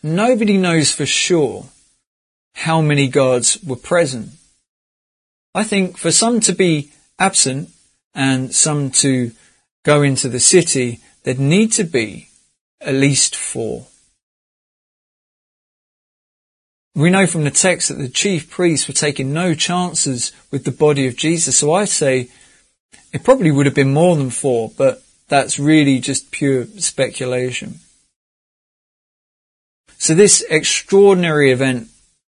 Nobody 0.01 0.57
knows 0.57 0.91
for 0.91 1.05
sure 1.05 1.65
how 2.55 2.79
many 2.79 3.09
guards 3.09 3.61
were 3.61 3.75
present. 3.75 4.29
I 5.53 5.63
think 5.63 5.97
for 5.97 6.11
some 6.11 6.39
to 6.41 6.53
be 6.53 6.91
absent 7.19 7.69
and 8.13 8.55
some 8.55 8.89
to 8.91 9.31
go 9.83 10.01
into 10.01 10.29
the 10.29 10.39
city, 10.39 11.01
there'd 11.23 11.39
need 11.39 11.73
to 11.73 11.83
be 11.83 12.29
at 12.79 12.93
least 12.93 13.35
four. 13.35 13.87
We 16.95 17.09
know 17.09 17.27
from 17.27 17.43
the 17.43 17.51
text 17.51 17.89
that 17.89 17.95
the 17.95 18.07
chief 18.07 18.49
priests 18.49 18.87
were 18.87 18.93
taking 18.93 19.33
no 19.33 19.53
chances 19.53 20.31
with 20.49 20.63
the 20.63 20.71
body 20.71 21.07
of 21.07 21.17
Jesus. 21.17 21.57
So 21.57 21.73
I 21.73 21.83
say 21.83 22.29
it 23.11 23.23
probably 23.23 23.51
would 23.51 23.65
have 23.65 23.75
been 23.75 23.93
more 23.93 24.15
than 24.15 24.29
four, 24.29 24.71
but 24.77 25.03
that's 25.27 25.59
really 25.59 25.99
just 25.99 26.31
pure 26.31 26.65
speculation. 26.77 27.79
So 29.97 30.15
this 30.15 30.43
extraordinary 30.49 31.51
event 31.51 31.89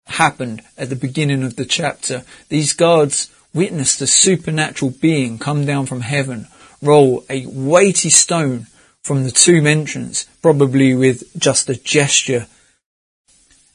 happened 0.06 0.62
at 0.76 0.88
the 0.88 0.96
beginning 0.96 1.44
of 1.44 1.56
the 1.56 1.64
chapter. 1.64 2.24
These 2.48 2.72
guards 2.72 3.30
witnessed 3.54 4.00
a 4.00 4.06
supernatural 4.06 4.90
being 4.90 5.38
come 5.38 5.66
down 5.66 5.86
from 5.86 6.00
heaven, 6.00 6.48
roll 6.82 7.24
a 7.30 7.46
weighty 7.46 8.10
stone 8.10 8.66
from 9.04 9.24
the 9.24 9.30
tomb 9.30 9.66
entrance, 9.66 10.24
probably 10.42 10.94
with 10.94 11.38
just 11.38 11.68
a 11.68 11.76
gesture. 11.76 12.46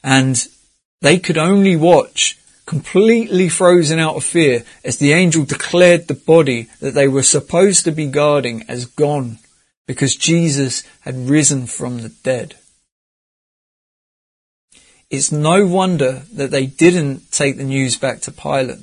And 0.02 0.46
they 1.00 1.18
could 1.18 1.38
only 1.38 1.76
watch, 1.76 2.38
completely 2.66 3.48
frozen 3.48 3.98
out 3.98 4.16
of 4.16 4.24
fear, 4.24 4.64
as 4.84 4.96
the 4.96 5.12
angel 5.12 5.44
declared 5.44 6.08
the 6.08 6.14
body 6.14 6.68
that 6.80 6.94
they 6.94 7.08
were 7.08 7.22
supposed 7.22 7.84
to 7.84 7.92
be 7.92 8.06
guarding 8.06 8.64
as 8.68 8.86
gone, 8.86 9.38
because 9.86 10.16
Jesus 10.16 10.82
had 11.00 11.28
risen 11.28 11.66
from 11.66 12.00
the 12.00 12.08
dead. 12.08 12.56
It's 15.10 15.30
no 15.30 15.66
wonder 15.66 16.22
that 16.32 16.50
they 16.50 16.66
didn't 16.66 17.30
take 17.30 17.56
the 17.56 17.64
news 17.64 17.96
back 17.98 18.20
to 18.22 18.32
Pilate. 18.32 18.78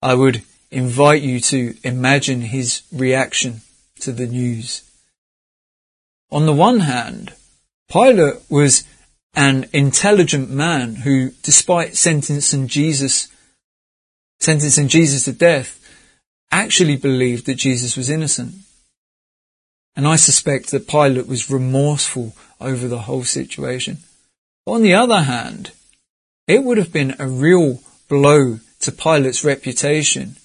I 0.00 0.14
would 0.14 0.42
invite 0.70 1.22
you 1.22 1.40
to 1.40 1.74
imagine 1.82 2.40
his 2.40 2.82
reaction 2.92 3.62
to 3.98 4.12
the 4.12 4.26
news. 4.26 4.88
On 6.30 6.46
the 6.46 6.52
one 6.52 6.80
hand, 6.80 7.34
Pilate 7.90 8.36
was 8.48 8.84
an 9.34 9.68
intelligent 9.72 10.50
man 10.50 10.96
who, 10.96 11.30
despite 11.42 11.96
sentencing 11.96 12.66
Jesus, 12.66 13.28
sentencing 14.40 14.88
Jesus 14.88 15.24
to 15.24 15.32
death, 15.32 15.76
actually 16.50 16.96
believed 16.96 17.46
that 17.46 17.54
Jesus 17.54 17.96
was 17.96 18.10
innocent. 18.10 18.54
And 19.96 20.06
I 20.06 20.16
suspect 20.16 20.70
that 20.70 20.88
Pilate 20.88 21.26
was 21.26 21.50
remorseful 21.50 22.34
over 22.60 22.88
the 22.88 23.00
whole 23.00 23.24
situation. 23.24 23.98
On 24.66 24.82
the 24.82 24.94
other 24.94 25.22
hand, 25.22 25.72
it 26.46 26.64
would 26.64 26.78
have 26.78 26.92
been 26.92 27.14
a 27.18 27.26
real 27.26 27.80
blow 28.08 28.60
to 28.80 28.92
Pilate's 28.92 29.44
reputation 29.44 30.36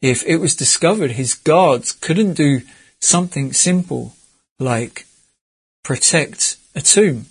if 0.00 0.24
it 0.26 0.36
was 0.36 0.56
discovered 0.56 1.12
his 1.12 1.34
guards 1.34 1.92
couldn't 1.92 2.34
do 2.34 2.62
something 3.00 3.52
simple 3.52 4.14
like 4.58 5.06
protect 5.82 6.56
a 6.74 6.80
tomb. 6.80 7.26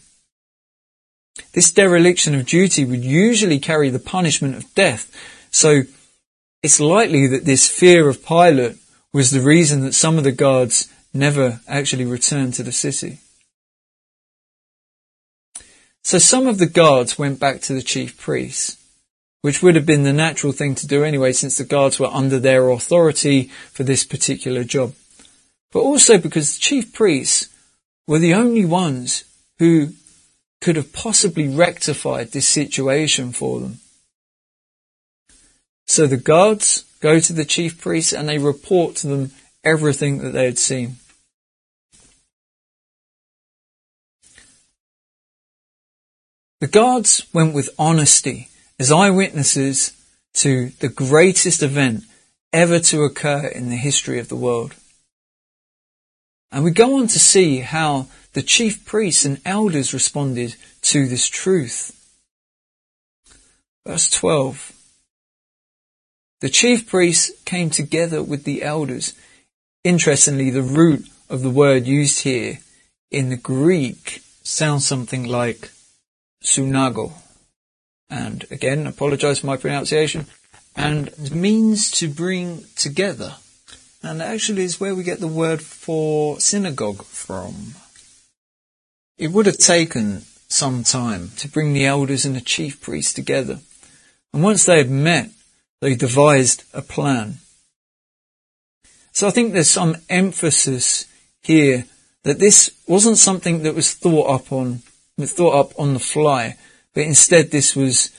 This 1.53 1.71
dereliction 1.71 2.35
of 2.35 2.45
duty 2.45 2.85
would 2.85 3.03
usually 3.03 3.59
carry 3.59 3.89
the 3.89 3.99
punishment 3.99 4.55
of 4.55 4.73
death. 4.75 5.11
So 5.51 5.83
it's 6.61 6.79
likely 6.79 7.27
that 7.27 7.45
this 7.45 7.69
fear 7.69 8.07
of 8.07 8.25
Pilate 8.25 8.77
was 9.11 9.31
the 9.31 9.41
reason 9.41 9.81
that 9.81 9.93
some 9.93 10.17
of 10.17 10.23
the 10.23 10.31
guards 10.31 10.87
never 11.13 11.59
actually 11.67 12.05
returned 12.05 12.55
to 12.55 12.63
the 12.63 12.71
city. 12.71 13.19
So 16.03 16.17
some 16.17 16.47
of 16.47 16.57
the 16.57 16.65
guards 16.65 17.17
went 17.17 17.39
back 17.39 17.61
to 17.61 17.73
the 17.73 17.81
chief 17.81 18.19
priests, 18.19 18.77
which 19.41 19.63
would 19.63 19.75
have 19.75 19.85
been 19.85 20.03
the 20.03 20.13
natural 20.13 20.51
thing 20.51 20.75
to 20.75 20.87
do 20.87 21.03
anyway, 21.03 21.31
since 21.31 21.57
the 21.57 21.63
guards 21.63 21.99
were 21.99 22.07
under 22.07 22.39
their 22.39 22.69
authority 22.69 23.49
for 23.71 23.83
this 23.83 24.03
particular 24.03 24.63
job. 24.63 24.93
But 25.71 25.79
also 25.79 26.17
because 26.17 26.55
the 26.55 26.61
chief 26.61 26.93
priests 26.93 27.49
were 28.07 28.19
the 28.19 28.33
only 28.33 28.65
ones 28.65 29.23
who 29.59 29.93
could 30.63 30.77
have 30.77 30.93
possibly 30.93 31.49
rectified 31.49 32.31
this 32.31 32.47
situation 32.47 33.33
for 33.33 33.59
them. 33.59 33.79
So 35.87 36.07
the 36.07 36.17
guards 36.17 36.85
go 37.01 37.19
to 37.19 37.33
the 37.33 37.43
chief 37.43 37.81
priests 37.81 38.13
and 38.13 38.29
they 38.29 38.37
report 38.37 38.95
to 38.97 39.07
them 39.07 39.31
everything 39.63 40.19
that 40.19 40.31
they 40.31 40.45
had 40.45 40.57
seen. 40.57 40.95
The 46.61 46.67
guards 46.67 47.27
went 47.33 47.53
with 47.53 47.69
honesty 47.77 48.47
as 48.79 48.89
eyewitnesses 48.89 49.91
to 50.35 50.69
the 50.79 50.87
greatest 50.87 51.61
event 51.61 52.05
ever 52.53 52.79
to 52.79 53.03
occur 53.03 53.47
in 53.47 53.69
the 53.69 53.75
history 53.75 54.17
of 54.17 54.29
the 54.29 54.37
world. 54.37 54.75
And 56.53 56.63
we 56.63 56.71
go 56.71 56.99
on 56.99 57.07
to 57.07 57.19
see 57.19 57.59
how 57.59 58.07
the 58.33 58.41
chief 58.41 58.85
priests 58.85 59.25
and 59.25 59.39
elders 59.45 59.93
responded 59.93 60.55
to 60.81 61.07
this 61.07 61.27
truth. 61.29 61.99
Verse 63.85 64.09
12. 64.09 64.71
The 66.41 66.49
chief 66.49 66.87
priests 66.87 67.31
came 67.45 67.69
together 67.69 68.21
with 68.21 68.43
the 68.43 68.63
elders. 68.63 69.13
Interestingly, 69.83 70.49
the 70.49 70.61
root 70.61 71.07
of 71.29 71.41
the 71.41 71.49
word 71.49 71.85
used 71.85 72.21
here 72.21 72.59
in 73.11 73.29
the 73.29 73.37
Greek 73.37 74.21
sounds 74.43 74.85
something 74.85 75.25
like 75.25 75.71
sunago. 76.43 77.13
And 78.09 78.45
again, 78.51 78.87
apologize 78.87 79.39
for 79.39 79.47
my 79.47 79.57
pronunciation. 79.57 80.25
And 80.75 81.31
means 81.31 81.91
to 81.91 82.07
bring 82.07 82.65
together. 82.75 83.35
And 84.01 84.21
actually 84.21 84.63
is 84.63 84.79
where 84.79 84.95
we 84.95 85.03
get 85.03 85.19
the 85.19 85.27
word 85.27 85.61
for 85.61 86.39
synagogue 86.39 87.03
from. 87.05 87.75
It 89.23 89.31
would 89.31 89.45
have 89.45 89.57
taken 89.57 90.23
some 90.49 90.83
time 90.83 91.31
to 91.37 91.47
bring 91.47 91.71
the 91.71 91.85
elders 91.85 92.25
and 92.25 92.35
the 92.35 92.41
chief 92.41 92.81
priests 92.81 93.13
together. 93.13 93.61
And 94.33 94.43
once 94.43 94.65
they 94.65 94.79
had 94.79 94.89
met, 94.89 95.29
they 95.79 95.95
devised 95.95 96.65
a 96.73 96.81
plan. 96.81 97.37
So 99.13 99.25
I 99.25 99.31
think 99.31 99.53
there's 99.53 99.69
some 99.69 99.95
emphasis 100.09 101.05
here 101.41 101.85
that 102.23 102.39
this 102.39 102.71
wasn't 102.85 103.17
something 103.17 103.63
that 103.63 103.75
was 103.75 103.93
thought 103.93 104.29
up 104.29 104.51
on, 104.51 104.81
thought 105.17 105.55
up 105.57 105.79
on 105.79 105.93
the 105.93 106.01
fly, 106.01 106.57
but 106.93 107.05
instead 107.05 107.49
this 107.49 107.77
was 107.77 108.09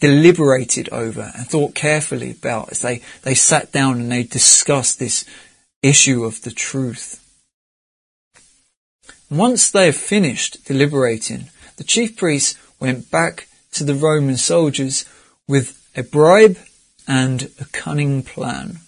deliberated 0.00 0.90
over 0.90 1.32
and 1.34 1.46
thought 1.46 1.74
carefully 1.74 2.32
about 2.32 2.72
as 2.72 2.82
they, 2.82 3.00
they 3.22 3.32
sat 3.32 3.72
down 3.72 4.00
and 4.00 4.12
they 4.12 4.22
discussed 4.22 4.98
this 4.98 5.24
issue 5.82 6.24
of 6.24 6.42
the 6.42 6.50
truth. 6.50 7.24
Once 9.30 9.70
they 9.70 9.86
had 9.86 9.94
finished 9.94 10.64
deliberating, 10.64 11.50
the 11.76 11.84
chief 11.84 12.16
priests 12.16 12.56
went 12.80 13.10
back 13.10 13.46
to 13.72 13.84
the 13.84 13.94
Roman 13.94 14.36
soldiers 14.36 15.04
with 15.46 15.88
a 15.96 16.02
bribe 16.02 16.58
and 17.06 17.50
a 17.60 17.64
cunning 17.66 18.22
plan. 18.22 18.78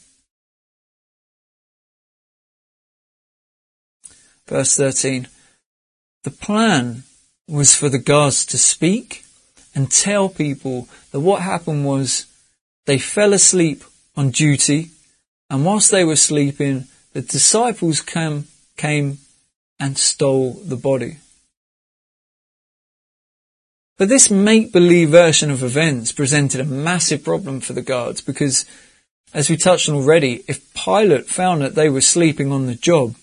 Verse 4.47 4.77
13. 4.77 5.29
The 6.25 6.31
plan 6.31 7.05
was 7.47 7.75
for 7.75 7.89
the 7.89 7.99
guards 7.99 8.45
to 8.47 8.59
speak 8.59 9.25
and 9.75 9.91
tell 9.91 10.29
people 10.29 10.89
that 11.13 11.21
what 11.21 11.43
happened 11.43 11.85
was 11.85 12.27
they 12.87 12.99
fell 12.99 13.33
asleep 13.33 13.85
on 14.17 14.31
duty 14.31 14.91
and 15.49 15.65
whilst 15.65 15.91
they 15.91 16.05
were 16.05 16.17
sleeping, 16.17 16.87
the 17.13 17.23
disciples 17.23 18.01
came, 18.01 18.47
came 18.77 19.19
and 19.81 19.97
stole 19.99 20.53
the 20.65 20.77
body. 20.77 21.17
But 23.97 24.09
this 24.09 24.31
make-believe 24.31 25.11
version 25.11 25.51
of 25.51 25.63
events 25.63 26.13
presented 26.13 26.61
a 26.61 26.65
massive 26.65 27.25
problem 27.25 27.61
for 27.61 27.73
the 27.73 27.83
guards 27.83 28.21
because, 28.21 28.65
as 29.35 29.51
we 29.51 29.57
touched 29.57 29.89
on 29.89 29.95
already, 29.95 30.45
if 30.47 30.73
Pilate 30.75 31.27
found 31.27 31.63
that 31.63 31.75
they 31.75 31.91
were 31.91 32.01
sleeping 32.01 32.53
on 32.53 32.67
the 32.67 32.75
job, 32.75 33.15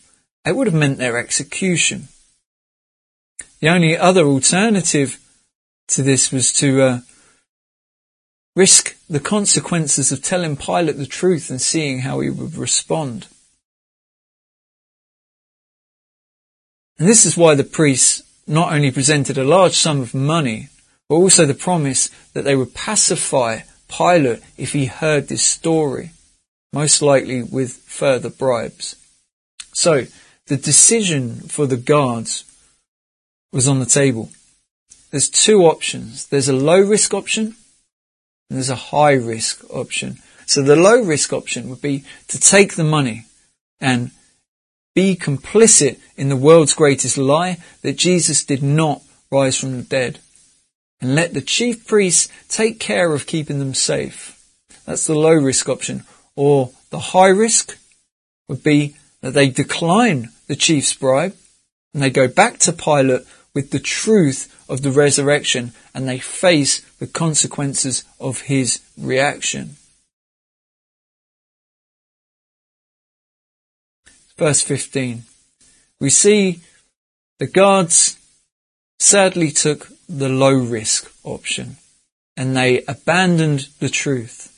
it 0.45 0.55
would 0.55 0.67
have 0.67 0.75
meant 0.75 0.97
their 0.97 1.17
execution. 1.17 2.09
The 3.59 3.69
only 3.69 3.97
other 3.97 4.25
alternative 4.25 5.19
to 5.89 6.03
this 6.03 6.31
was 6.31 6.53
to 6.53 6.81
uh, 6.81 6.99
risk 8.55 8.95
the 9.09 9.19
consequences 9.19 10.11
of 10.11 10.21
telling 10.21 10.57
Pilate 10.57 10.97
the 10.97 11.05
truth 11.05 11.49
and 11.49 11.61
seeing 11.61 12.01
how 12.01 12.19
he 12.19 12.29
would 12.29 12.55
respond. 12.55 13.27
And 16.99 17.07
this 17.07 17.25
is 17.25 17.37
why 17.37 17.55
the 17.55 17.63
priests 17.63 18.23
not 18.47 18.73
only 18.73 18.91
presented 18.91 19.37
a 19.37 19.43
large 19.43 19.73
sum 19.73 20.01
of 20.01 20.13
money, 20.13 20.69
but 21.09 21.15
also 21.15 21.45
the 21.45 21.53
promise 21.53 22.09
that 22.33 22.43
they 22.43 22.55
would 22.55 22.73
pacify 22.73 23.59
Pilate 23.89 24.41
if 24.57 24.73
he 24.73 24.85
heard 24.85 25.27
this 25.27 25.43
story, 25.43 26.11
most 26.73 27.01
likely 27.01 27.43
with 27.43 27.73
further 27.73 28.29
bribes. 28.29 28.95
So, 29.73 30.05
the 30.47 30.57
decision 30.57 31.35
for 31.35 31.67
the 31.67 31.77
guards 31.77 32.43
was 33.51 33.67
on 33.67 33.79
the 33.79 33.85
table. 33.85 34.29
There's 35.11 35.29
two 35.29 35.63
options. 35.63 36.27
There's 36.27 36.49
a 36.49 36.53
low 36.53 36.79
risk 36.79 37.13
option 37.13 37.55
and 38.49 38.57
there's 38.57 38.69
a 38.69 38.75
high 38.75 39.13
risk 39.13 39.63
option. 39.69 40.17
So 40.45 40.61
the 40.61 40.75
low 40.75 41.01
risk 41.01 41.33
option 41.33 41.69
would 41.69 41.81
be 41.81 42.03
to 42.29 42.39
take 42.39 42.75
the 42.75 42.83
money 42.83 43.25
and 43.79 44.11
be 44.97 45.15
complicit 45.15 45.99
in 46.15 46.27
the 46.27 46.35
world's 46.35 46.73
greatest 46.73 47.19
lie 47.19 47.57
that 47.83 47.99
Jesus 47.99 48.43
did 48.43 48.63
not 48.63 49.03
rise 49.29 49.55
from 49.55 49.77
the 49.77 49.83
dead. 49.83 50.17
And 50.99 51.13
let 51.13 51.35
the 51.35 51.41
chief 51.41 51.85
priests 51.85 52.29
take 52.49 52.79
care 52.79 53.13
of 53.13 53.27
keeping 53.27 53.59
them 53.59 53.75
safe. 53.75 54.43
That's 54.87 55.05
the 55.05 55.13
low 55.13 55.35
risk 55.35 55.69
option. 55.69 56.03
Or 56.35 56.71
the 56.89 57.13
high 57.13 57.27
risk 57.27 57.77
would 58.47 58.63
be 58.63 58.95
that 59.21 59.35
they 59.35 59.51
decline 59.51 60.29
the 60.47 60.55
chief's 60.55 60.95
bribe 60.95 61.35
and 61.93 62.01
they 62.01 62.09
go 62.09 62.27
back 62.27 62.57
to 62.61 62.73
Pilate 62.73 63.21
with 63.53 63.69
the 63.69 63.77
truth 63.77 64.51
of 64.67 64.81
the 64.81 64.89
resurrection 64.89 65.73
and 65.93 66.07
they 66.07 66.17
face 66.17 66.79
the 66.97 67.05
consequences 67.05 68.03
of 68.19 68.41
his 68.41 68.81
reaction. 68.97 69.75
Verse 74.37 74.61
15. 74.61 75.23
We 75.99 76.09
see 76.09 76.59
the 77.39 77.47
guards 77.47 78.17
sadly 78.99 79.51
took 79.51 79.89
the 80.07 80.29
low 80.29 80.53
risk 80.53 81.11
option 81.23 81.77
and 82.35 82.55
they 82.55 82.83
abandoned 82.85 83.67
the 83.79 83.89
truth. 83.89 84.53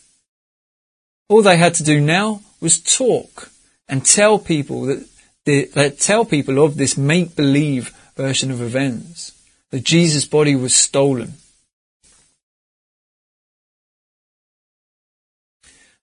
All 1.29 1.41
they 1.41 1.57
had 1.57 1.75
to 1.75 1.83
do 1.83 2.01
now 2.01 2.41
was 2.59 2.79
talk 2.79 3.51
and 3.87 4.05
tell 4.05 4.37
people 4.37 4.83
that, 4.83 5.07
that 5.45 5.99
tell 5.99 6.25
people 6.25 6.63
of 6.63 6.75
this 6.75 6.97
make 6.97 7.35
believe 7.35 7.95
version 8.15 8.51
of 8.51 8.61
events 8.61 9.31
that 9.71 9.83
Jesus' 9.83 10.25
body 10.25 10.55
was 10.55 10.75
stolen. 10.75 11.33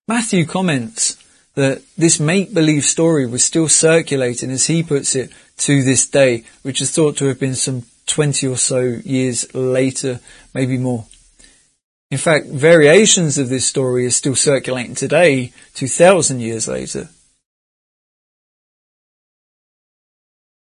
Matthew 0.08 0.46
comments 0.46 1.16
that 1.56 1.82
this 1.96 2.20
make-believe 2.20 2.84
story 2.84 3.26
was 3.26 3.42
still 3.42 3.68
circulating, 3.68 4.50
as 4.50 4.66
he 4.66 4.82
puts 4.82 5.16
it, 5.16 5.30
to 5.56 5.82
this 5.82 6.06
day, 6.06 6.44
which 6.62 6.80
is 6.80 6.92
thought 6.92 7.16
to 7.16 7.24
have 7.26 7.40
been 7.40 7.54
some 7.54 7.82
20 8.06 8.46
or 8.46 8.56
so 8.56 8.80
years 9.04 9.52
later, 9.54 10.20
maybe 10.54 10.76
more. 10.76 11.06
In 12.10 12.18
fact, 12.18 12.46
variations 12.46 13.38
of 13.38 13.48
this 13.48 13.66
story 13.66 14.06
are 14.06 14.10
still 14.10 14.36
circulating 14.36 14.94
today, 14.94 15.52
2000 15.74 16.40
years 16.40 16.68
later. 16.68 17.08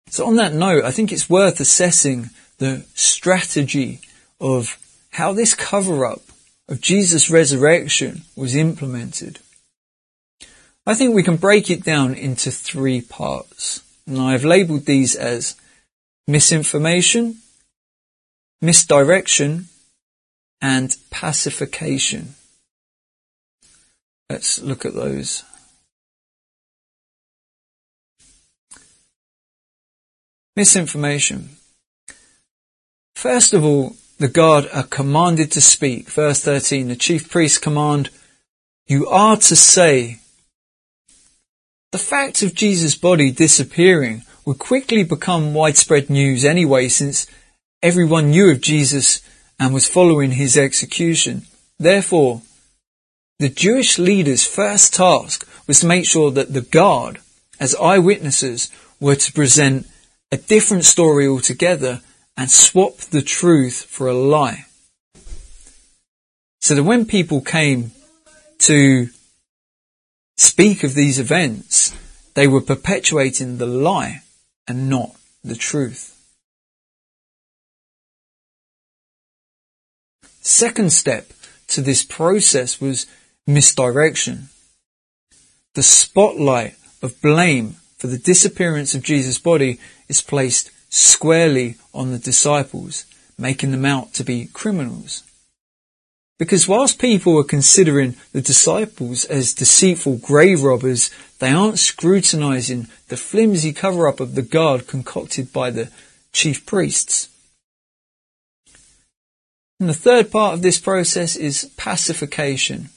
So 0.09 0.25
on 0.25 0.37
that 0.37 0.53
note, 0.53 0.85
I 0.85 0.91
think 0.91 1.11
it's 1.11 1.29
worth 1.29 1.59
assessing 1.59 2.29
the 2.59 2.85
strategy 2.95 3.99
of 4.39 4.77
how 5.11 5.33
this 5.33 5.53
cover 5.53 6.05
up 6.05 6.21
of 6.69 6.79
Jesus' 6.79 7.29
resurrection 7.29 8.21
was 8.35 8.55
implemented. 8.55 9.39
I 10.87 10.93
think 10.93 11.13
we 11.13 11.21
can 11.21 11.35
break 11.35 11.69
it 11.69 11.83
down 11.83 12.13
into 12.13 12.49
three 12.49 13.01
parts. 13.01 13.83
And 14.07 14.21
I've 14.21 14.45
labeled 14.45 14.85
these 14.85 15.17
as 15.17 15.57
misinformation, 16.29 17.39
misdirection, 18.61 19.67
and 20.61 20.95
pacification. 21.09 22.35
Let's 24.29 24.59
look 24.59 24.85
at 24.85 24.93
those. 24.93 25.43
Misinformation. 30.55 31.49
First 33.13 33.53
of 33.53 33.65
all, 33.65 33.97
the 34.19 34.29
guard 34.29 34.69
are 34.73 34.83
commanded 34.83 35.51
to 35.51 35.59
speak. 35.59 36.09
Verse 36.09 36.41
13, 36.41 36.87
the 36.87 36.95
chief 36.95 37.29
priests 37.29 37.57
command, 37.57 38.09
you 38.87 39.05
are 39.07 39.35
to 39.35 39.55
say, 39.57 40.19
the 41.91 41.97
fact 41.97 42.43
of 42.43 42.53
Jesus' 42.53 42.95
body 42.95 43.31
disappearing 43.31 44.23
would 44.45 44.59
quickly 44.59 45.03
become 45.03 45.53
widespread 45.53 46.09
news 46.09 46.43
anyway 46.43 46.87
since 46.89 47.27
everyone 47.81 48.31
knew 48.31 48.51
of 48.51 48.61
Jesus 48.61 49.21
and 49.59 49.73
was 49.73 49.87
following 49.87 50.31
his 50.31 50.57
execution. 50.57 51.43
Therefore, 51.79 52.41
the 53.39 53.49
Jewish 53.49 53.99
leaders' 53.99 54.45
first 54.45 54.93
task 54.93 55.47
was 55.67 55.79
to 55.81 55.87
make 55.87 56.05
sure 56.05 56.31
that 56.31 56.53
the 56.53 56.61
guard, 56.61 57.19
as 57.59 57.75
eyewitnesses, 57.75 58.71
were 58.99 59.15
to 59.15 59.31
present 59.31 59.87
a 60.31 60.37
different 60.37 60.85
story 60.85 61.27
altogether 61.27 62.01
and 62.35 62.49
swap 62.51 62.97
the 62.97 63.21
truth 63.21 63.83
for 63.83 64.07
a 64.07 64.13
lie. 64.13 64.65
So 66.61 66.75
that 66.75 66.83
when 66.83 67.05
people 67.05 67.41
came 67.41 67.91
to 68.59 69.09
speak 70.37 70.83
of 70.83 70.93
these 70.93 71.19
events, 71.19 71.95
they 72.33 72.47
were 72.47 72.61
perpetuating 72.61 73.57
the 73.57 73.65
lie 73.65 74.21
and 74.67 74.89
not 74.89 75.15
the 75.43 75.55
truth. 75.55 76.13
Second 80.41 80.93
step 80.93 81.33
to 81.67 81.81
this 81.81 82.03
process 82.03 82.79
was 82.79 83.05
misdirection. 83.45 84.49
The 85.73 85.83
spotlight 85.83 86.75
of 87.01 87.21
blame 87.21 87.75
for 87.97 88.07
the 88.07 88.17
disappearance 88.17 88.95
of 88.95 89.03
Jesus' 89.03 89.39
body 89.39 89.79
is 90.07 90.21
placed 90.21 90.71
squarely 90.89 91.75
on 91.93 92.11
the 92.11 92.19
disciples, 92.19 93.05
making 93.37 93.71
them 93.71 93.85
out 93.85 94.13
to 94.13 94.23
be 94.23 94.45
criminals. 94.53 95.23
Because 96.37 96.67
whilst 96.67 96.99
people 96.99 97.37
are 97.39 97.43
considering 97.43 98.15
the 98.31 98.41
disciples 98.41 99.25
as 99.25 99.55
deceitful 99.55 100.17
grave 100.17 100.61
robbers, 100.61 101.09
they 101.39 101.51
aren't 101.51 101.79
scrutinizing 101.79 102.87
the 103.07 103.17
flimsy 103.17 103.73
cover 103.73 104.07
up 104.07 104.19
of 104.19 104.35
the 104.35 104.43
guard 104.43 104.87
concocted 104.87 105.51
by 105.51 105.71
the 105.71 105.89
chief 106.33 106.65
priests. 106.65 107.29
And 109.79 109.89
the 109.89 109.93
third 109.93 110.31
part 110.31 110.53
of 110.53 110.61
this 110.61 110.79
process 110.79 111.35
is 111.35 111.71
pacification. 111.77 112.89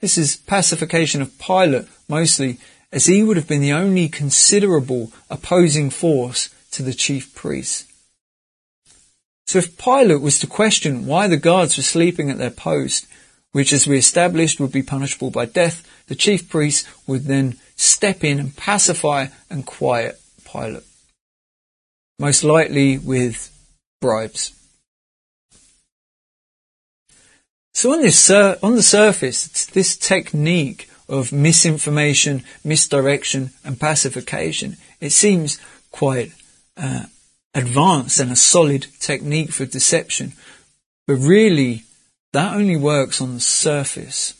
This 0.00 0.18
is 0.18 0.36
pacification 0.36 1.22
of 1.22 1.38
Pilate 1.38 1.86
mostly 2.08 2.58
as 2.92 3.06
he 3.06 3.22
would 3.22 3.36
have 3.36 3.48
been 3.48 3.60
the 3.60 3.72
only 3.72 4.08
considerable 4.08 5.12
opposing 5.30 5.90
force 5.90 6.48
to 6.72 6.82
the 6.82 6.94
chief 6.94 7.34
priests. 7.34 7.85
So 9.46 9.58
if 9.58 9.78
Pilate 9.78 10.20
was 10.20 10.38
to 10.40 10.46
question 10.46 11.06
why 11.06 11.28
the 11.28 11.36
guards 11.36 11.76
were 11.76 11.82
sleeping 11.82 12.30
at 12.30 12.38
their 12.38 12.50
post, 12.50 13.06
which 13.52 13.72
as 13.72 13.86
we 13.86 13.96
established 13.96 14.58
would 14.60 14.72
be 14.72 14.82
punishable 14.82 15.30
by 15.30 15.46
death, 15.46 15.86
the 16.08 16.14
chief 16.14 16.48
priests 16.48 16.88
would 17.06 17.24
then 17.24 17.56
step 17.76 18.24
in 18.24 18.38
and 18.38 18.56
pacify 18.56 19.28
and 19.48 19.64
quiet 19.64 20.20
Pilate. 20.44 20.82
Most 22.18 22.44
likely 22.44 22.98
with 22.98 23.52
bribes. 24.00 24.52
So 27.74 27.92
on 27.92 28.00
this, 28.00 28.18
sur- 28.18 28.58
on 28.62 28.74
the 28.74 28.82
surface, 28.82 29.66
this 29.66 29.96
technique 29.96 30.90
of 31.08 31.30
misinformation, 31.30 32.42
misdirection 32.64 33.50
and 33.64 33.78
pacification, 33.78 34.76
it 35.00 35.10
seems 35.10 35.60
quite 35.90 36.32
uh, 36.76 37.04
advanced 37.56 38.20
and 38.20 38.30
a 38.30 38.36
solid 38.36 38.86
technique 39.00 39.50
for 39.50 39.64
deception. 39.64 40.34
But 41.06 41.16
really, 41.16 41.84
that 42.32 42.54
only 42.54 42.76
works 42.76 43.20
on 43.20 43.34
the 43.34 43.40
surface. 43.40 44.34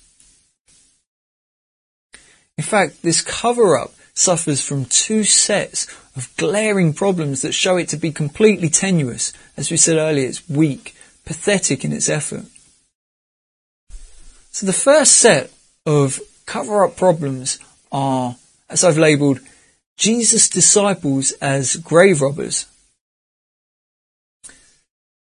In 2.59 2.65
fact, 2.65 3.03
this 3.03 3.23
cover 3.23 3.79
up 3.79 3.95
suffers 4.15 4.61
from 4.61 4.85
two 4.85 5.25
sets 5.25 5.87
of 6.15 6.35
glaring 6.37 6.93
problems 6.93 7.43
that 7.43 7.53
show 7.53 7.77
it 7.77 7.89
to 7.89 7.97
be 7.97 8.11
completely 8.13 8.69
tenuous. 8.69 9.33
As 9.57 9.71
we 9.71 9.77
said 9.77 9.97
earlier, 9.97 10.29
it's 10.29 10.49
weak, 10.49 10.95
pathetic 11.25 11.85
in 11.85 11.93
its 11.93 12.09
effort. 12.09 12.45
So 14.51 14.67
the 14.67 14.73
first 14.73 15.17
set 15.17 15.51
of 15.85 16.21
cover 16.47 16.85
up 16.85 16.97
problems 16.97 17.59
are, 17.93 18.37
as 18.71 18.85
I've 18.85 18.99
labelled, 18.99 19.41
Jesus' 19.99 20.49
disciples 20.49 21.33
as 21.33 21.77
grave 21.77 22.23
robbers. 22.23 22.67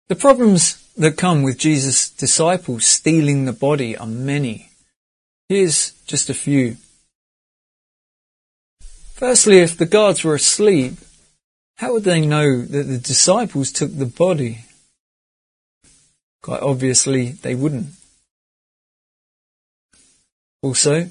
The 0.09 0.15
problems 0.15 0.83
that 0.97 1.17
come 1.17 1.43
with 1.43 1.57
Jesus' 1.57 2.09
disciples 2.09 2.85
stealing 2.85 3.45
the 3.45 3.53
body 3.53 3.97
are 3.97 4.05
many. 4.07 4.69
Here's 5.49 5.91
just 6.05 6.29
a 6.29 6.33
few. 6.33 6.77
Firstly, 9.13 9.59
if 9.59 9.77
the 9.77 9.85
guards 9.85 10.23
were 10.23 10.35
asleep, 10.35 10.93
how 11.77 11.93
would 11.93 12.03
they 12.03 12.25
know 12.25 12.61
that 12.61 12.83
the 12.83 12.97
disciples 12.97 13.71
took 13.71 13.97
the 13.97 14.05
body? 14.05 14.65
Quite 16.41 16.61
obviously, 16.61 17.31
they 17.31 17.55
wouldn't. 17.55 17.93
Also, 20.61 21.09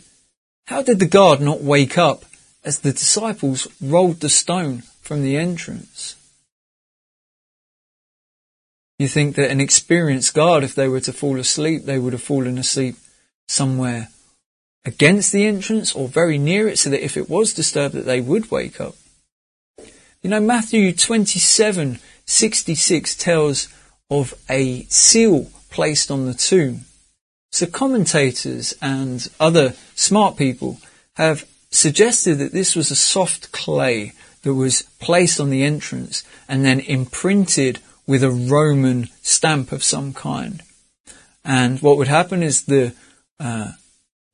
how 0.67 0.83
did 0.83 0.99
the 0.99 1.07
guard 1.07 1.41
not 1.41 1.63
wake 1.63 1.97
up 1.97 2.25
as 2.65 2.81
the 2.81 2.93
disciples 2.93 3.67
rolled 3.81 4.21
the 4.21 4.29
stone 4.29 4.83
from 5.01 5.23
the 5.23 5.37
entrance? 5.37 6.17
You 9.03 9.09
think 9.09 9.35
that 9.35 9.51
an 9.51 9.61
experienced 9.61 10.33
guard, 10.33 10.63
if 10.63 10.77
they 10.77 10.87
were 10.87 11.01
to 11.01 11.13
fall 11.13 11.41
asleep, 11.41 11.87
they 11.87 11.99
would 11.99 12.13
have 12.13 12.23
fallen 12.23 12.57
asleep 12.57 12.95
somewhere 13.49 14.11
against 14.85 15.33
the 15.33 15.45
entrance 15.45 15.93
or 15.93 16.07
very 16.07 16.39
near 16.39 16.69
it 16.69 16.79
so 16.79 16.89
that 16.91 17.05
if 17.05 17.17
it 17.17 17.29
was 17.29 17.53
disturbed 17.53 17.97
that 17.97 18.07
they 18.07 18.21
would 18.21 18.53
wake 18.53 18.81
up. 18.81 18.95
You 20.23 20.31
know, 20.31 20.39
Matthew 20.39 20.93
27, 20.93 21.99
66 22.27 23.17
tells 23.17 23.67
of 24.09 24.35
a 24.49 24.85
seal 24.85 25.51
placed 25.69 26.13
on 26.13 26.27
the 26.27 26.35
tomb. 26.35 26.83
So 27.51 27.67
commentators 27.67 28.73
and 28.81 29.29
other 29.41 29.75
smart 29.97 30.37
people 30.37 30.79
have 31.15 31.45
suggested 31.73 32.37
that 32.37 32.53
this 32.53 32.77
was 32.77 32.93
a 32.93 32.97
soft 32.97 33.51
clay 33.51 34.13
that 34.43 34.55
was 34.55 34.83
placed 35.01 35.41
on 35.41 35.51
the 35.51 35.65
entrance 35.65 36.23
and 36.49 36.65
then 36.65 36.79
imprinted 36.79 37.81
with 38.07 38.23
a 38.23 38.31
Roman 38.31 39.09
stamp 39.23 39.73
of 39.73 39.85
some 39.85 40.13
kind. 40.13 40.63
And 41.45 41.81
what 41.81 41.97
would 41.97 42.09
happen 42.09 42.43
is 42.43 42.63
the 42.63 42.95
uh, 43.41 43.73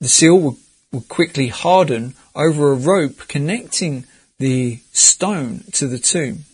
the 0.01 0.09
seal 0.09 0.39
would, 0.39 0.57
would 0.93 1.09
quickly 1.09 1.49
harden 1.49 2.15
over 2.35 2.71
a 2.71 2.75
rope 2.75 3.27
connecting 3.29 4.05
the 4.39 4.81
stone 4.93 5.65
to 5.73 5.87
the 5.87 5.99
tomb. 5.99 6.45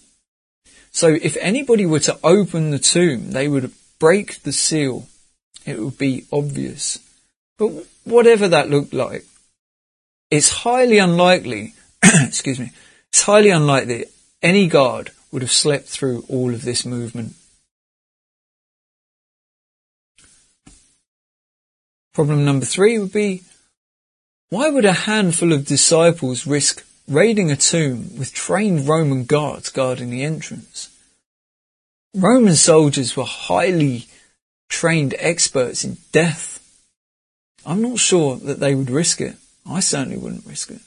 So 0.92 1.08
if 1.08 1.36
anybody 1.40 1.84
were 1.84 2.00
to 2.00 2.18
open 2.22 2.70
the 2.70 2.78
tomb, 2.78 3.32
they 3.32 3.48
would 3.48 3.72
break 3.98 4.42
the 4.42 4.52
seal 4.52 5.08
it 5.64 5.78
would 5.78 5.98
be 5.98 6.26
obvious. 6.32 6.98
But 7.58 7.70
whatever 8.04 8.48
that 8.48 8.70
looked 8.70 8.92
like, 8.92 9.24
it's 10.30 10.50
highly 10.50 10.98
unlikely, 10.98 11.74
excuse 12.02 12.58
me, 12.58 12.70
it's 13.10 13.22
highly 13.22 13.50
unlikely 13.50 14.06
any 14.42 14.66
guard 14.66 15.10
would 15.34 15.42
have 15.42 15.50
slept 15.50 15.88
through 15.88 16.24
all 16.28 16.54
of 16.54 16.62
this 16.62 16.86
movement. 16.86 17.34
Problem 22.14 22.44
number 22.44 22.64
three 22.64 23.00
would 23.00 23.12
be, 23.12 23.42
why 24.50 24.70
would 24.70 24.84
a 24.84 24.92
handful 24.92 25.52
of 25.52 25.66
disciples 25.66 26.46
risk 26.46 26.86
raiding 27.08 27.50
a 27.50 27.56
tomb 27.56 28.16
with 28.16 28.32
trained 28.32 28.86
Roman 28.86 29.24
guards 29.24 29.70
guarding 29.70 30.10
the 30.10 30.22
entrance? 30.22 30.96
Roman 32.14 32.54
soldiers 32.54 33.16
were 33.16 33.24
highly 33.24 34.06
trained 34.68 35.16
experts 35.18 35.82
in 35.82 35.96
death. 36.12 36.60
I'm 37.66 37.82
not 37.82 37.98
sure 37.98 38.36
that 38.36 38.60
they 38.60 38.76
would 38.76 38.88
risk 38.88 39.20
it. 39.20 39.34
I 39.68 39.80
certainly 39.80 40.16
wouldn't 40.16 40.46
risk 40.46 40.70
it. 40.70 40.80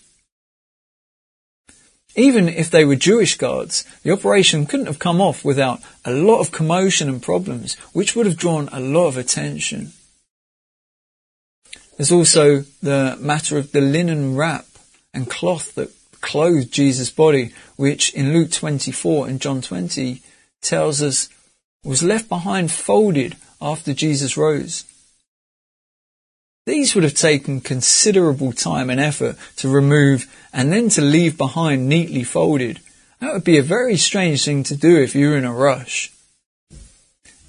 Even 2.17 2.49
if 2.49 2.71
they 2.71 2.83
were 2.83 2.95
Jewish 2.95 3.37
guards, 3.37 3.85
the 4.01 4.11
operation 4.11 4.65
couldn't 4.65 4.87
have 4.87 4.97
come 4.97 5.21
off 5.21 5.45
without 5.45 5.79
a 6.03 6.11
lot 6.11 6.39
of 6.39 6.51
commotion 6.51 7.07
and 7.07 7.21
problems, 7.21 7.75
which 7.93 8.15
would 8.15 8.25
have 8.25 8.37
drawn 8.37 8.67
a 8.71 8.79
lot 8.79 9.07
of 9.07 9.17
attention. 9.17 9.93
There's 11.95 12.11
also 12.11 12.61
the 12.81 13.17
matter 13.19 13.57
of 13.57 13.71
the 13.71 13.81
linen 13.81 14.35
wrap 14.35 14.65
and 15.13 15.29
cloth 15.29 15.75
that 15.75 15.91
clothed 16.21 16.71
Jesus' 16.71 17.11
body, 17.11 17.53
which 17.75 18.11
in 18.15 18.33
Luke 18.33 18.51
24 18.51 19.27
and 19.27 19.39
John 19.39 19.61
20 19.61 20.21
tells 20.61 21.03
us 21.03 21.29
was 21.83 22.01
left 22.01 22.27
behind 22.29 22.71
folded 22.71 23.37
after 23.61 23.93
Jesus 23.93 24.35
rose. 24.35 24.85
These 26.67 26.95
would 26.95 27.05
have 27.05 27.13
taken 27.13 27.61
considerable 27.61 28.51
time 28.51 28.89
and 28.89 28.99
effort 28.99 29.37
to 29.55 29.69
remove 29.69 30.27
and 30.51 30.69
then 30.69 30.89
to 30.89 31.01
leave 31.01 31.37
behind 31.37 31.87
neatly 31.87 32.25
folded. 32.25 32.81
That 33.21 33.31
would 33.31 33.45
be 33.45 33.57
a 33.57 33.63
very 33.63 33.95
strange 33.95 34.43
thing 34.43 34.63
to 34.63 34.75
do 34.75 34.97
if 34.97 35.15
you 35.15 35.29
were 35.29 35.37
in 35.37 35.45
a 35.45 35.53
rush. 35.53 36.11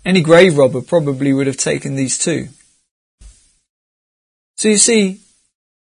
Any 0.05 0.23
grave 0.23 0.57
robber 0.57 0.83
probably 0.83 1.33
would 1.33 1.49
have 1.49 1.57
taken 1.57 1.97
these 1.97 2.16
too. 2.16 2.47
So 4.57 4.69
you 4.69 4.79
see, 4.79 5.19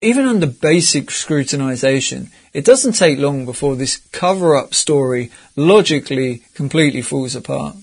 even 0.02 0.26
under 0.26 0.48
basic 0.48 1.08
scrutinization, 1.08 2.30
it 2.54 2.64
doesn't 2.64 2.94
take 2.94 3.20
long 3.20 3.44
before 3.44 3.76
this 3.76 3.98
cover-up 4.14 4.74
story 4.74 5.32
logically 5.58 6.44
completely 6.54 7.02
falls 7.02 7.36
apart. 7.36 7.76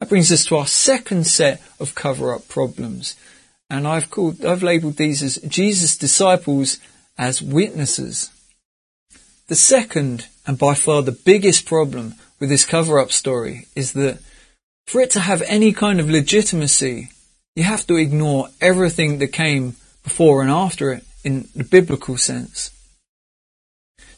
That 0.00 0.08
brings 0.08 0.30
us 0.30 0.44
to 0.46 0.56
our 0.56 0.66
second 0.66 1.26
set 1.26 1.62
of 1.80 1.94
cover-up 1.94 2.48
problems. 2.48 3.16
And 3.70 3.86
I've 3.86 4.10
called, 4.10 4.44
I've 4.44 4.62
labeled 4.62 4.96
these 4.96 5.22
as 5.22 5.36
Jesus' 5.36 5.96
disciples 5.96 6.78
as 7.18 7.42
witnesses. 7.42 8.30
The 9.48 9.56
second, 9.56 10.26
and 10.46 10.58
by 10.58 10.74
far 10.74 11.02
the 11.02 11.12
biggest 11.12 11.66
problem 11.66 12.14
with 12.38 12.48
this 12.48 12.64
cover-up 12.64 13.10
story 13.10 13.66
is 13.74 13.92
that 13.94 14.18
for 14.86 15.00
it 15.00 15.10
to 15.12 15.20
have 15.20 15.42
any 15.42 15.72
kind 15.72 15.98
of 15.98 16.10
legitimacy, 16.10 17.10
you 17.54 17.64
have 17.64 17.86
to 17.86 17.96
ignore 17.96 18.48
everything 18.60 19.18
that 19.18 19.28
came 19.28 19.76
before 20.04 20.42
and 20.42 20.50
after 20.50 20.92
it 20.92 21.04
in 21.24 21.48
the 21.56 21.64
biblical 21.64 22.16
sense. 22.16 22.70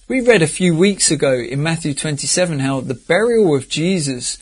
We 0.08 0.20
read 0.20 0.42
a 0.42 0.46
few 0.46 0.76
weeks 0.76 1.10
ago 1.10 1.34
in 1.34 1.62
Matthew 1.62 1.94
27 1.94 2.58
how 2.58 2.80
the 2.80 2.94
burial 2.94 3.54
of 3.54 3.68
Jesus 3.68 4.38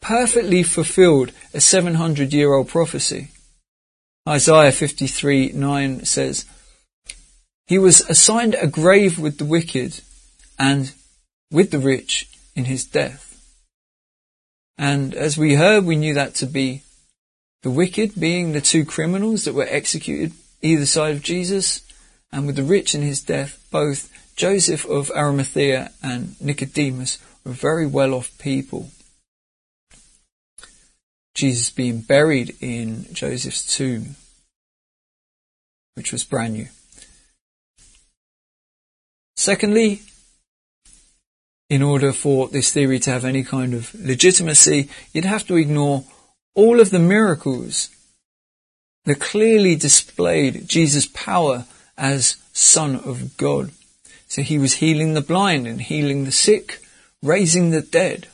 perfectly 0.00 0.62
fulfilled 0.62 1.32
a 1.52 1.60
700 1.60 2.32
year 2.32 2.52
old 2.52 2.68
prophecy. 2.68 3.28
Isaiah 4.28 4.72
53 4.72 5.52
9 5.52 6.04
says, 6.04 6.44
He 7.66 7.78
was 7.78 8.00
assigned 8.02 8.54
a 8.54 8.66
grave 8.66 9.18
with 9.18 9.38
the 9.38 9.44
wicked 9.44 10.00
and 10.58 10.92
with 11.50 11.70
the 11.70 11.78
rich 11.78 12.28
in 12.54 12.66
his 12.66 12.84
death. 12.84 13.24
And 14.76 15.14
as 15.14 15.38
we 15.38 15.54
heard, 15.54 15.84
we 15.84 15.96
knew 15.96 16.14
that 16.14 16.34
to 16.36 16.46
be 16.46 16.82
the 17.62 17.70
wicked 17.70 18.18
being 18.18 18.52
the 18.52 18.60
two 18.60 18.84
criminals 18.84 19.44
that 19.44 19.54
were 19.54 19.66
executed 19.68 20.32
either 20.62 20.86
side 20.86 21.14
of 21.14 21.22
Jesus, 21.22 21.82
and 22.32 22.46
with 22.46 22.56
the 22.56 22.62
rich 22.62 22.94
in 22.94 23.02
his 23.02 23.20
death, 23.20 23.64
both 23.70 24.10
Joseph 24.36 24.84
of 24.86 25.10
Arimathea 25.10 25.92
and 26.02 26.40
Nicodemus 26.40 27.18
were 27.44 27.52
very 27.52 27.86
well 27.86 28.14
off 28.14 28.36
people. 28.38 28.90
Jesus 31.38 31.70
being 31.70 32.00
buried 32.00 32.56
in 32.60 33.06
Joseph's 33.12 33.76
tomb, 33.76 34.16
which 35.94 36.10
was 36.10 36.24
brand 36.24 36.54
new. 36.54 36.66
Secondly, 39.36 40.02
in 41.70 41.80
order 41.80 42.12
for 42.12 42.48
this 42.48 42.72
theory 42.72 42.98
to 42.98 43.10
have 43.10 43.24
any 43.24 43.44
kind 43.44 43.72
of 43.72 43.94
legitimacy, 43.94 44.90
you'd 45.12 45.24
have 45.24 45.46
to 45.46 45.54
ignore 45.54 46.02
all 46.56 46.80
of 46.80 46.90
the 46.90 46.98
miracles 46.98 47.90
that 49.04 49.20
clearly 49.20 49.76
displayed 49.76 50.66
Jesus' 50.66 51.06
power 51.06 51.66
as 51.96 52.36
Son 52.52 52.96
of 52.96 53.36
God. 53.36 53.70
So 54.26 54.42
he 54.42 54.58
was 54.58 54.74
healing 54.74 55.14
the 55.14 55.20
blind 55.20 55.68
and 55.68 55.80
healing 55.80 56.24
the 56.24 56.32
sick, 56.32 56.80
raising 57.22 57.70
the 57.70 57.80
dead. 57.80 58.26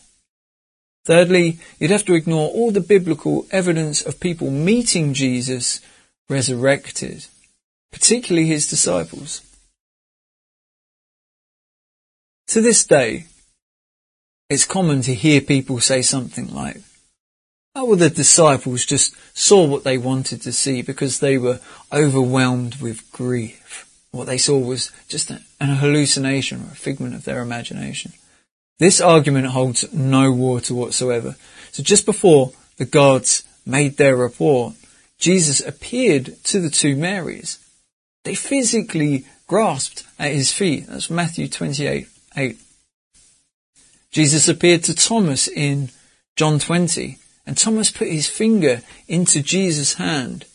Thirdly, 1.04 1.58
you'd 1.78 1.90
have 1.90 2.04
to 2.06 2.14
ignore 2.14 2.48
all 2.48 2.70
the 2.70 2.80
biblical 2.80 3.46
evidence 3.50 4.00
of 4.00 4.20
people 4.20 4.50
meeting 4.50 5.12
Jesus 5.12 5.80
resurrected, 6.28 7.26
particularly 7.92 8.48
his 8.48 8.68
disciples. 8.68 9.42
To 12.48 12.60
this 12.60 12.84
day, 12.84 13.26
it's 14.48 14.64
common 14.64 15.02
to 15.02 15.14
hear 15.14 15.40
people 15.40 15.80
say 15.80 16.02
something 16.02 16.52
like, 16.54 16.78
Oh, 17.76 17.86
well, 17.86 17.96
the 17.96 18.08
disciples 18.08 18.86
just 18.86 19.14
saw 19.36 19.66
what 19.66 19.82
they 19.82 19.98
wanted 19.98 20.42
to 20.42 20.52
see 20.52 20.80
because 20.80 21.18
they 21.18 21.36
were 21.36 21.58
overwhelmed 21.92 22.76
with 22.76 23.10
grief. 23.10 23.90
What 24.12 24.26
they 24.26 24.38
saw 24.38 24.56
was 24.56 24.92
just 25.08 25.30
an 25.30 25.42
hallucination 25.60 26.60
or 26.60 26.72
a 26.72 26.76
figment 26.76 27.16
of 27.16 27.24
their 27.24 27.42
imagination. 27.42 28.12
This 28.78 29.00
argument 29.00 29.46
holds 29.48 29.92
no 29.92 30.32
water 30.32 30.74
whatsoever. 30.74 31.36
So 31.72 31.82
just 31.82 32.06
before 32.06 32.52
the 32.76 32.84
guards 32.84 33.44
made 33.64 33.96
their 33.96 34.16
report, 34.16 34.74
Jesus 35.18 35.60
appeared 35.60 36.42
to 36.44 36.60
the 36.60 36.70
two 36.70 36.96
Marys. 36.96 37.58
They 38.24 38.34
physically 38.34 39.26
grasped 39.46 40.04
at 40.18 40.32
his 40.32 40.52
feet. 40.52 40.86
That's 40.88 41.10
Matthew 41.10 41.48
28, 41.48 42.08
8. 42.36 42.58
Jesus 44.10 44.48
appeared 44.48 44.84
to 44.84 44.94
Thomas 44.94 45.48
in 45.48 45.90
John 46.36 46.58
20 46.58 47.18
and 47.46 47.56
Thomas 47.56 47.90
put 47.90 48.08
his 48.08 48.28
finger 48.28 48.82
into 49.06 49.42
Jesus' 49.42 49.94
hand 49.94 50.46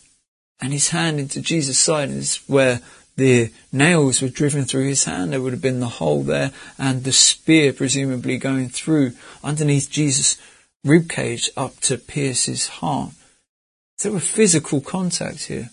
and 0.59 0.73
his 0.73 0.89
hand 0.89 1.19
into 1.19 1.41
Jesus' 1.41 1.77
side. 1.77 2.09
And 2.09 2.17
this 2.17 2.37
is 2.37 2.49
where 2.49 2.81
the 3.19 3.51
nails 3.71 4.21
were 4.21 4.29
driven 4.29 4.65
through 4.65 4.87
his 4.87 5.03
hand. 5.03 5.31
There 5.31 5.41
would 5.41 5.53
have 5.53 5.61
been 5.61 5.79
the 5.79 5.87
hole 5.87 6.23
there 6.23 6.51
and 6.77 7.03
the 7.03 7.11
spear 7.11 7.71
presumably 7.73 8.37
going 8.37 8.69
through 8.69 9.13
underneath 9.43 9.89
Jesus' 9.89 10.37
ribcage 10.85 11.49
up 11.55 11.79
to 11.81 11.97
pierce 11.97 12.45
his 12.45 12.67
heart. 12.67 13.11
There 14.01 14.11
were 14.11 14.19
physical 14.19 14.81
contact 14.81 15.45
here. 15.47 15.69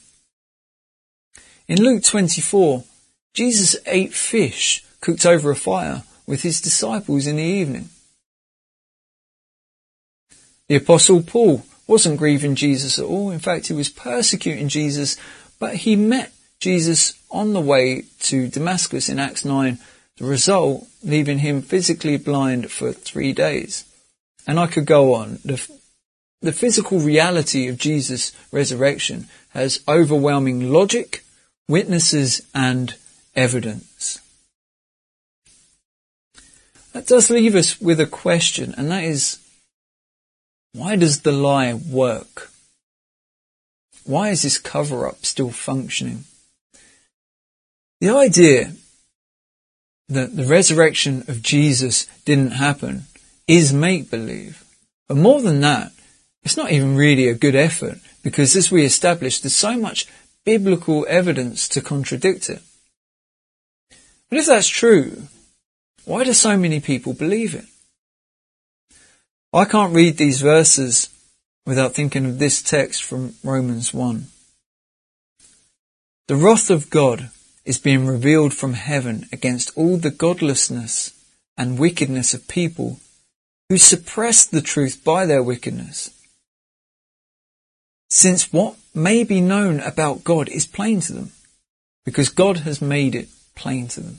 In 1.68 1.82
Luke 1.82 2.02
24, 2.02 2.84
Jesus 3.34 3.76
ate 3.86 4.12
fish 4.12 4.84
cooked 5.00 5.24
over 5.24 5.50
a 5.50 5.56
fire 5.56 6.02
with 6.26 6.42
his 6.42 6.60
disciples 6.60 7.26
in 7.26 7.36
the 7.36 7.42
evening. 7.42 7.88
The 10.68 10.76
apostle 10.76 11.22
Paul 11.22 11.64
wasn't 11.86 12.18
grieving 12.18 12.56
Jesus 12.56 12.98
at 12.98 13.04
all. 13.04 13.30
In 13.30 13.38
fact, 13.38 13.68
he 13.68 13.72
was 13.72 13.88
persecuting 13.88 14.68
Jesus, 14.68 15.16
but 15.60 15.76
he 15.76 15.94
met 15.94 16.32
Jesus 16.60 17.14
on 17.30 17.52
the 17.52 17.60
way 17.60 18.04
to 18.20 18.48
Damascus 18.48 19.08
in 19.08 19.18
Acts 19.18 19.44
9. 19.44 19.78
The 20.16 20.24
result, 20.24 20.86
leaving 21.02 21.40
him 21.40 21.60
physically 21.60 22.16
blind 22.16 22.70
for 22.70 22.92
three 22.92 23.32
days. 23.32 23.84
And 24.46 24.58
I 24.58 24.66
could 24.66 24.86
go 24.86 25.14
on. 25.14 25.38
The, 25.44 25.68
the 26.40 26.52
physical 26.52 27.00
reality 27.00 27.68
of 27.68 27.78
Jesus' 27.78 28.32
resurrection 28.50 29.28
has 29.50 29.82
overwhelming 29.86 30.72
logic, 30.72 31.22
witnesses, 31.68 32.40
and 32.54 32.94
evidence. 33.34 34.20
That 36.92 37.06
does 37.06 37.28
leave 37.28 37.54
us 37.54 37.78
with 37.78 38.00
a 38.00 38.06
question, 38.06 38.74
and 38.78 38.90
that 38.90 39.04
is, 39.04 39.38
why 40.72 40.96
does 40.96 41.20
the 41.20 41.32
lie 41.32 41.74
work? 41.74 42.50
Why 44.04 44.30
is 44.30 44.42
this 44.42 44.56
cover 44.56 45.06
up 45.06 45.26
still 45.26 45.50
functioning? 45.50 46.24
The 48.00 48.10
idea 48.10 48.72
that 50.08 50.36
the 50.36 50.44
resurrection 50.44 51.24
of 51.28 51.42
Jesus 51.42 52.06
didn't 52.24 52.52
happen 52.52 53.04
is 53.46 53.72
make 53.72 54.10
believe. 54.10 54.64
But 55.08 55.16
more 55.16 55.40
than 55.40 55.60
that, 55.60 55.92
it's 56.42 56.56
not 56.56 56.70
even 56.70 56.96
really 56.96 57.28
a 57.28 57.34
good 57.34 57.54
effort 57.54 57.98
because 58.22 58.54
as 58.54 58.70
we 58.70 58.84
established, 58.84 59.42
there's 59.42 59.56
so 59.56 59.76
much 59.78 60.06
biblical 60.44 61.06
evidence 61.08 61.68
to 61.68 61.80
contradict 61.80 62.48
it. 62.50 62.62
But 64.28 64.38
if 64.38 64.46
that's 64.46 64.68
true, 64.68 65.22
why 66.04 66.24
do 66.24 66.32
so 66.32 66.56
many 66.56 66.80
people 66.80 67.14
believe 67.14 67.54
it? 67.54 67.64
I 69.52 69.64
can't 69.64 69.94
read 69.94 70.18
these 70.18 70.40
verses 70.40 71.08
without 71.64 71.94
thinking 71.94 72.26
of 72.26 72.38
this 72.38 72.62
text 72.62 73.02
from 73.02 73.34
Romans 73.42 73.94
1. 73.94 74.26
The 76.28 76.36
wrath 76.36 76.70
of 76.70 76.90
God 76.90 77.30
is 77.66 77.78
being 77.78 78.06
revealed 78.06 78.54
from 78.54 78.72
heaven 78.74 79.26
against 79.32 79.76
all 79.76 79.98
the 79.98 80.10
godlessness 80.10 81.12
and 81.58 81.78
wickedness 81.78 82.32
of 82.32 82.48
people 82.48 83.00
who 83.68 83.76
suppress 83.76 84.46
the 84.46 84.62
truth 84.62 85.02
by 85.04 85.26
their 85.26 85.42
wickedness. 85.42 86.10
Since 88.08 88.52
what 88.52 88.76
may 88.94 89.24
be 89.24 89.40
known 89.40 89.80
about 89.80 90.22
God 90.22 90.48
is 90.48 90.64
plain 90.64 91.00
to 91.00 91.12
them, 91.12 91.32
because 92.04 92.28
God 92.28 92.58
has 92.58 92.80
made 92.80 93.16
it 93.16 93.28
plain 93.56 93.88
to 93.88 94.00
them. 94.00 94.18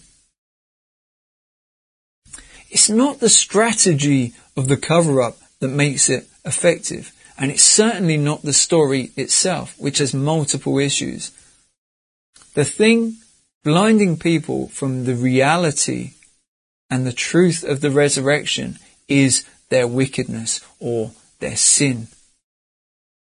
It's 2.70 2.90
not 2.90 3.22
the 3.22 3.30
strategy 3.30 4.34
of 4.58 4.68
the 4.68 4.76
cover 4.76 5.22
up 5.22 5.38
that 5.60 5.70
makes 5.70 6.10
it 6.10 6.28
effective. 6.44 7.14
And 7.38 7.50
it's 7.52 7.64
certainly 7.64 8.18
not 8.18 8.42
the 8.42 8.52
story 8.52 9.12
itself, 9.16 9.76
which 9.80 10.00
has 10.00 10.14
multiple 10.14 10.80
issues. 10.80 11.32
The 12.56 12.66
thing 12.66 13.18
blinding 13.64 14.18
people 14.18 14.68
from 14.70 15.06
the 15.06 15.16
reality 15.16 16.12
and 16.90 17.06
the 17.06 17.14
truth 17.14 17.64
of 17.64 17.82
the 17.82 17.92
resurrection 17.92 18.78
is 19.08 19.46
their 19.70 19.88
wickedness 19.88 20.62
or 20.80 21.12
their 21.40 21.56
sin. 21.56 22.08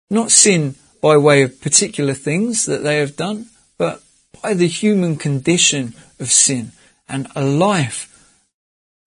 Not 0.09 0.31
sin 0.31 0.75
by 1.01 1.17
way 1.17 1.43
of 1.43 1.61
particular 1.61 2.13
things 2.13 2.65
that 2.65 2.83
they 2.83 2.97
have 2.97 3.15
done, 3.15 3.47
but 3.77 4.01
by 4.41 4.53
the 4.53 4.67
human 4.67 5.15
condition 5.17 5.93
of 6.19 6.31
sin 6.31 6.71
and 7.07 7.27
a 7.35 7.43
life 7.43 8.05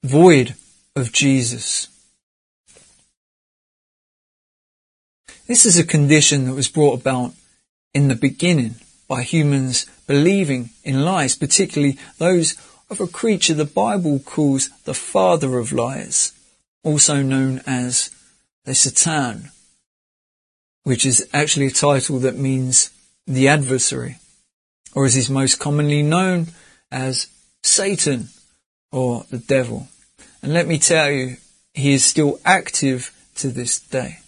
void 0.04 0.54
of 0.96 1.12
Jesus. 1.12 1.88
This 5.46 5.66
is 5.66 5.78
a 5.78 5.84
condition 5.84 6.46
that 6.46 6.54
was 6.54 6.68
brought 6.68 7.00
about 7.00 7.32
in 7.94 8.08
the 8.08 8.14
beginning 8.14 8.76
by 9.08 9.22
humans 9.22 9.86
believing 10.06 10.70
in 10.84 11.04
lies, 11.04 11.36
particularly 11.36 11.98
those 12.18 12.56
of 12.90 13.00
a 13.00 13.06
creature 13.06 13.54
the 13.54 13.64
Bible 13.64 14.18
calls 14.20 14.70
the 14.84 14.94
father 14.94 15.58
of 15.58 15.72
lies, 15.72 16.32
also 16.84 17.22
known 17.22 17.62
as 17.66 18.10
the 18.64 18.74
Satan, 18.74 19.50
which 20.84 21.06
is 21.06 21.28
actually 21.32 21.66
a 21.66 21.70
title 21.70 22.18
that 22.20 22.36
means 22.36 22.90
the 23.26 23.48
adversary, 23.48 24.16
or 24.94 25.04
as 25.04 25.16
is 25.16 25.30
most 25.30 25.58
commonly 25.58 26.02
known 26.02 26.48
as 26.90 27.28
Satan 27.62 28.28
or 28.90 29.24
the 29.30 29.38
devil. 29.38 29.88
And 30.42 30.52
let 30.52 30.66
me 30.66 30.78
tell 30.78 31.10
you, 31.10 31.36
he 31.74 31.94
is 31.94 32.04
still 32.04 32.40
active 32.44 33.10
to 33.36 33.48
this 33.48 33.80
day. 33.80 34.18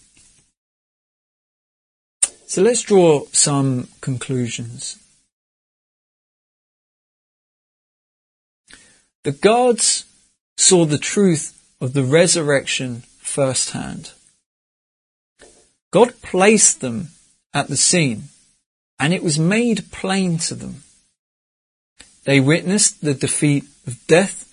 So 2.47 2.61
let's 2.61 2.83
draw 2.83 3.25
some 3.31 3.87
conclusions. 4.01 4.99
The 9.23 9.31
guards 9.31 10.05
saw 10.55 10.85
the 10.85 10.99
truth 10.99 11.59
of 11.81 11.93
the 11.93 12.03
resurrection 12.03 13.03
firsthand. 13.17 14.11
God 15.91 16.21
placed 16.21 16.81
them 16.81 17.09
at 17.53 17.67
the 17.67 17.77
scene 17.77 18.25
and 18.99 19.13
it 19.13 19.23
was 19.23 19.39
made 19.39 19.91
plain 19.91 20.37
to 20.39 20.55
them. 20.55 20.83
They 22.25 22.39
witnessed 22.39 23.01
the 23.01 23.13
defeat 23.13 23.65
of 23.87 24.05
death 24.07 24.43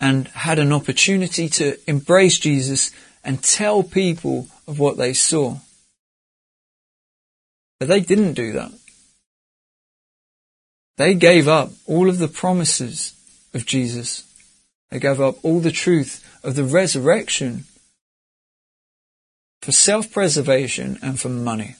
and 0.00 0.28
had 0.28 0.58
an 0.58 0.72
opportunity 0.72 1.48
to 1.50 1.76
embrace 1.86 2.38
Jesus 2.38 2.90
and 3.22 3.42
tell 3.42 3.82
people 3.82 4.48
of 4.66 4.78
what 4.78 4.96
they 4.96 5.12
saw. 5.12 5.58
But 7.78 7.88
they 7.88 8.00
didn't 8.00 8.34
do 8.34 8.52
that. 8.52 8.72
They 10.96 11.14
gave 11.14 11.46
up 11.46 11.70
all 11.86 12.08
of 12.08 12.18
the 12.18 12.28
promises 12.28 13.14
of 13.54 13.66
Jesus. 13.66 14.24
They 14.90 14.98
gave 14.98 15.20
up 15.20 15.36
all 15.44 15.60
the 15.60 15.70
truth 15.70 16.24
of 16.42 16.56
the 16.56 16.64
resurrection 16.64 17.64
for 19.62 19.72
self-preservation 19.72 20.98
and 21.02 21.20
for 21.20 21.28
money. 21.28 21.76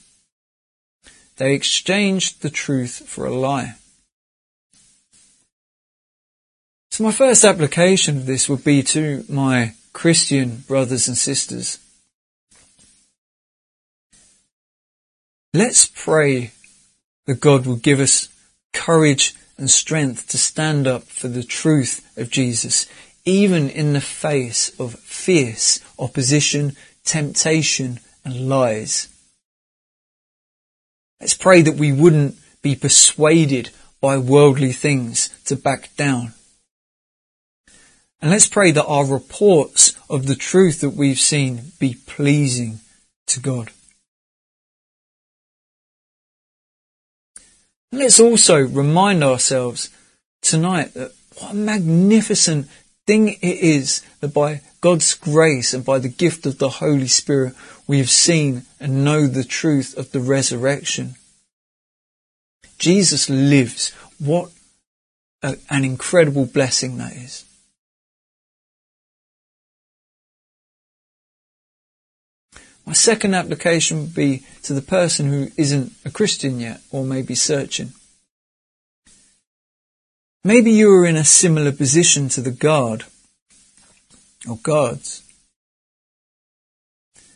They 1.37 1.53
exchanged 1.53 2.41
the 2.41 2.49
truth 2.49 3.03
for 3.07 3.25
a 3.25 3.33
lie. 3.33 3.75
So 6.91 7.03
my 7.03 7.11
first 7.11 7.43
application 7.43 8.17
of 8.17 8.25
this 8.25 8.49
would 8.49 8.63
be 8.63 8.83
to 8.83 9.23
my 9.29 9.73
Christian 9.93 10.63
brothers 10.67 11.07
and 11.07 11.17
sisters. 11.17 11.79
Let's 15.53 15.87
pray 15.87 16.51
that 17.25 17.39
God 17.39 17.65
will 17.65 17.75
give 17.75 17.99
us 17.99 18.29
courage 18.71 19.33
and 19.57 19.69
strength 19.69 20.27
to 20.29 20.37
stand 20.37 20.85
up 20.85 21.03
for 21.03 21.27
the 21.27 21.43
truth 21.43 22.15
of 22.17 22.29
Jesus, 22.29 22.85
even 23.25 23.67
in 23.67 23.93
the 23.93 24.01
face 24.01 24.79
of 24.79 24.99
fierce 24.99 25.79
opposition, 25.97 26.75
temptation 27.03 27.99
and 28.23 28.47
lies. 28.47 29.09
Let's 31.19 31.33
pray 31.33 31.63
that 31.63 31.75
we 31.75 31.91
wouldn't 31.91 32.35
be 32.61 32.75
persuaded 32.75 33.71
by 33.99 34.17
worldly 34.19 34.71
things 34.71 35.29
to 35.45 35.55
back 35.55 35.95
down. 35.97 36.33
And 38.21 38.29
let's 38.29 38.47
pray 38.47 38.69
that 38.71 38.85
our 38.85 39.05
reports 39.05 39.95
of 40.09 40.27
the 40.27 40.35
truth 40.35 40.81
that 40.81 40.91
we've 40.91 41.19
seen 41.19 41.71
be 41.79 41.95
pleasing 42.05 42.81
to 43.27 43.39
God. 43.39 43.71
Let's 47.91 48.19
also 48.19 48.59
remind 48.59 49.23
ourselves 49.23 49.89
tonight 50.41 50.93
that 50.93 51.11
what 51.39 51.51
a 51.51 51.55
magnificent 51.55 52.67
thing 53.07 53.29
it 53.29 53.37
is 53.41 54.05
that 54.19 54.33
by 54.33 54.61
God's 54.81 55.13
grace 55.15 55.73
and 55.73 55.83
by 55.83 55.99
the 55.99 56.09
gift 56.09 56.45
of 56.45 56.59
the 56.59 56.69
Holy 56.69 57.07
Spirit 57.07 57.53
we 57.87 57.97
have 57.97 58.09
seen 58.09 58.63
and 58.79 59.03
know 59.03 59.25
the 59.25 59.43
truth 59.43 59.97
of 59.97 60.11
the 60.11 60.19
resurrection. 60.19 61.15
Jesus 62.77 63.29
lives. 63.29 63.91
What 64.19 64.51
a, 65.41 65.57
an 65.69 65.83
incredible 65.83 66.45
blessing 66.45 66.97
that 66.97 67.13
is. 67.13 67.45
My 72.89 72.93
second 72.93 73.35
application 73.35 73.99
would 73.99 74.15
be 74.15 74.41
to 74.63 74.73
the 74.73 74.81
person 74.81 75.29
who 75.29 75.51
isn't 75.55 75.93
a 76.05 76.09
Christian 76.09 76.59
yet 76.59 76.81
or 76.89 77.03
maybe 77.03 77.35
searching. 77.35 77.93
Maybe 80.43 80.71
you 80.71 80.89
are 80.93 81.05
in 81.05 81.15
a 81.15 81.23
similar 81.23 81.71
position 81.71 82.29
to 82.29 82.41
the 82.41 82.49
guard 82.49 83.03
or 84.49 84.57
guards. 84.63 85.21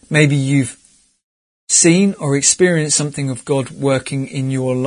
Maybe 0.10 0.36
you've 0.36 0.80
seen 1.70 2.16
or 2.20 2.36
experienced 2.36 2.98
something 2.98 3.30
of 3.30 3.46
God 3.46 3.70
working 3.70 4.26
in 4.28 4.50
your 4.50 4.76
life. 4.76 4.82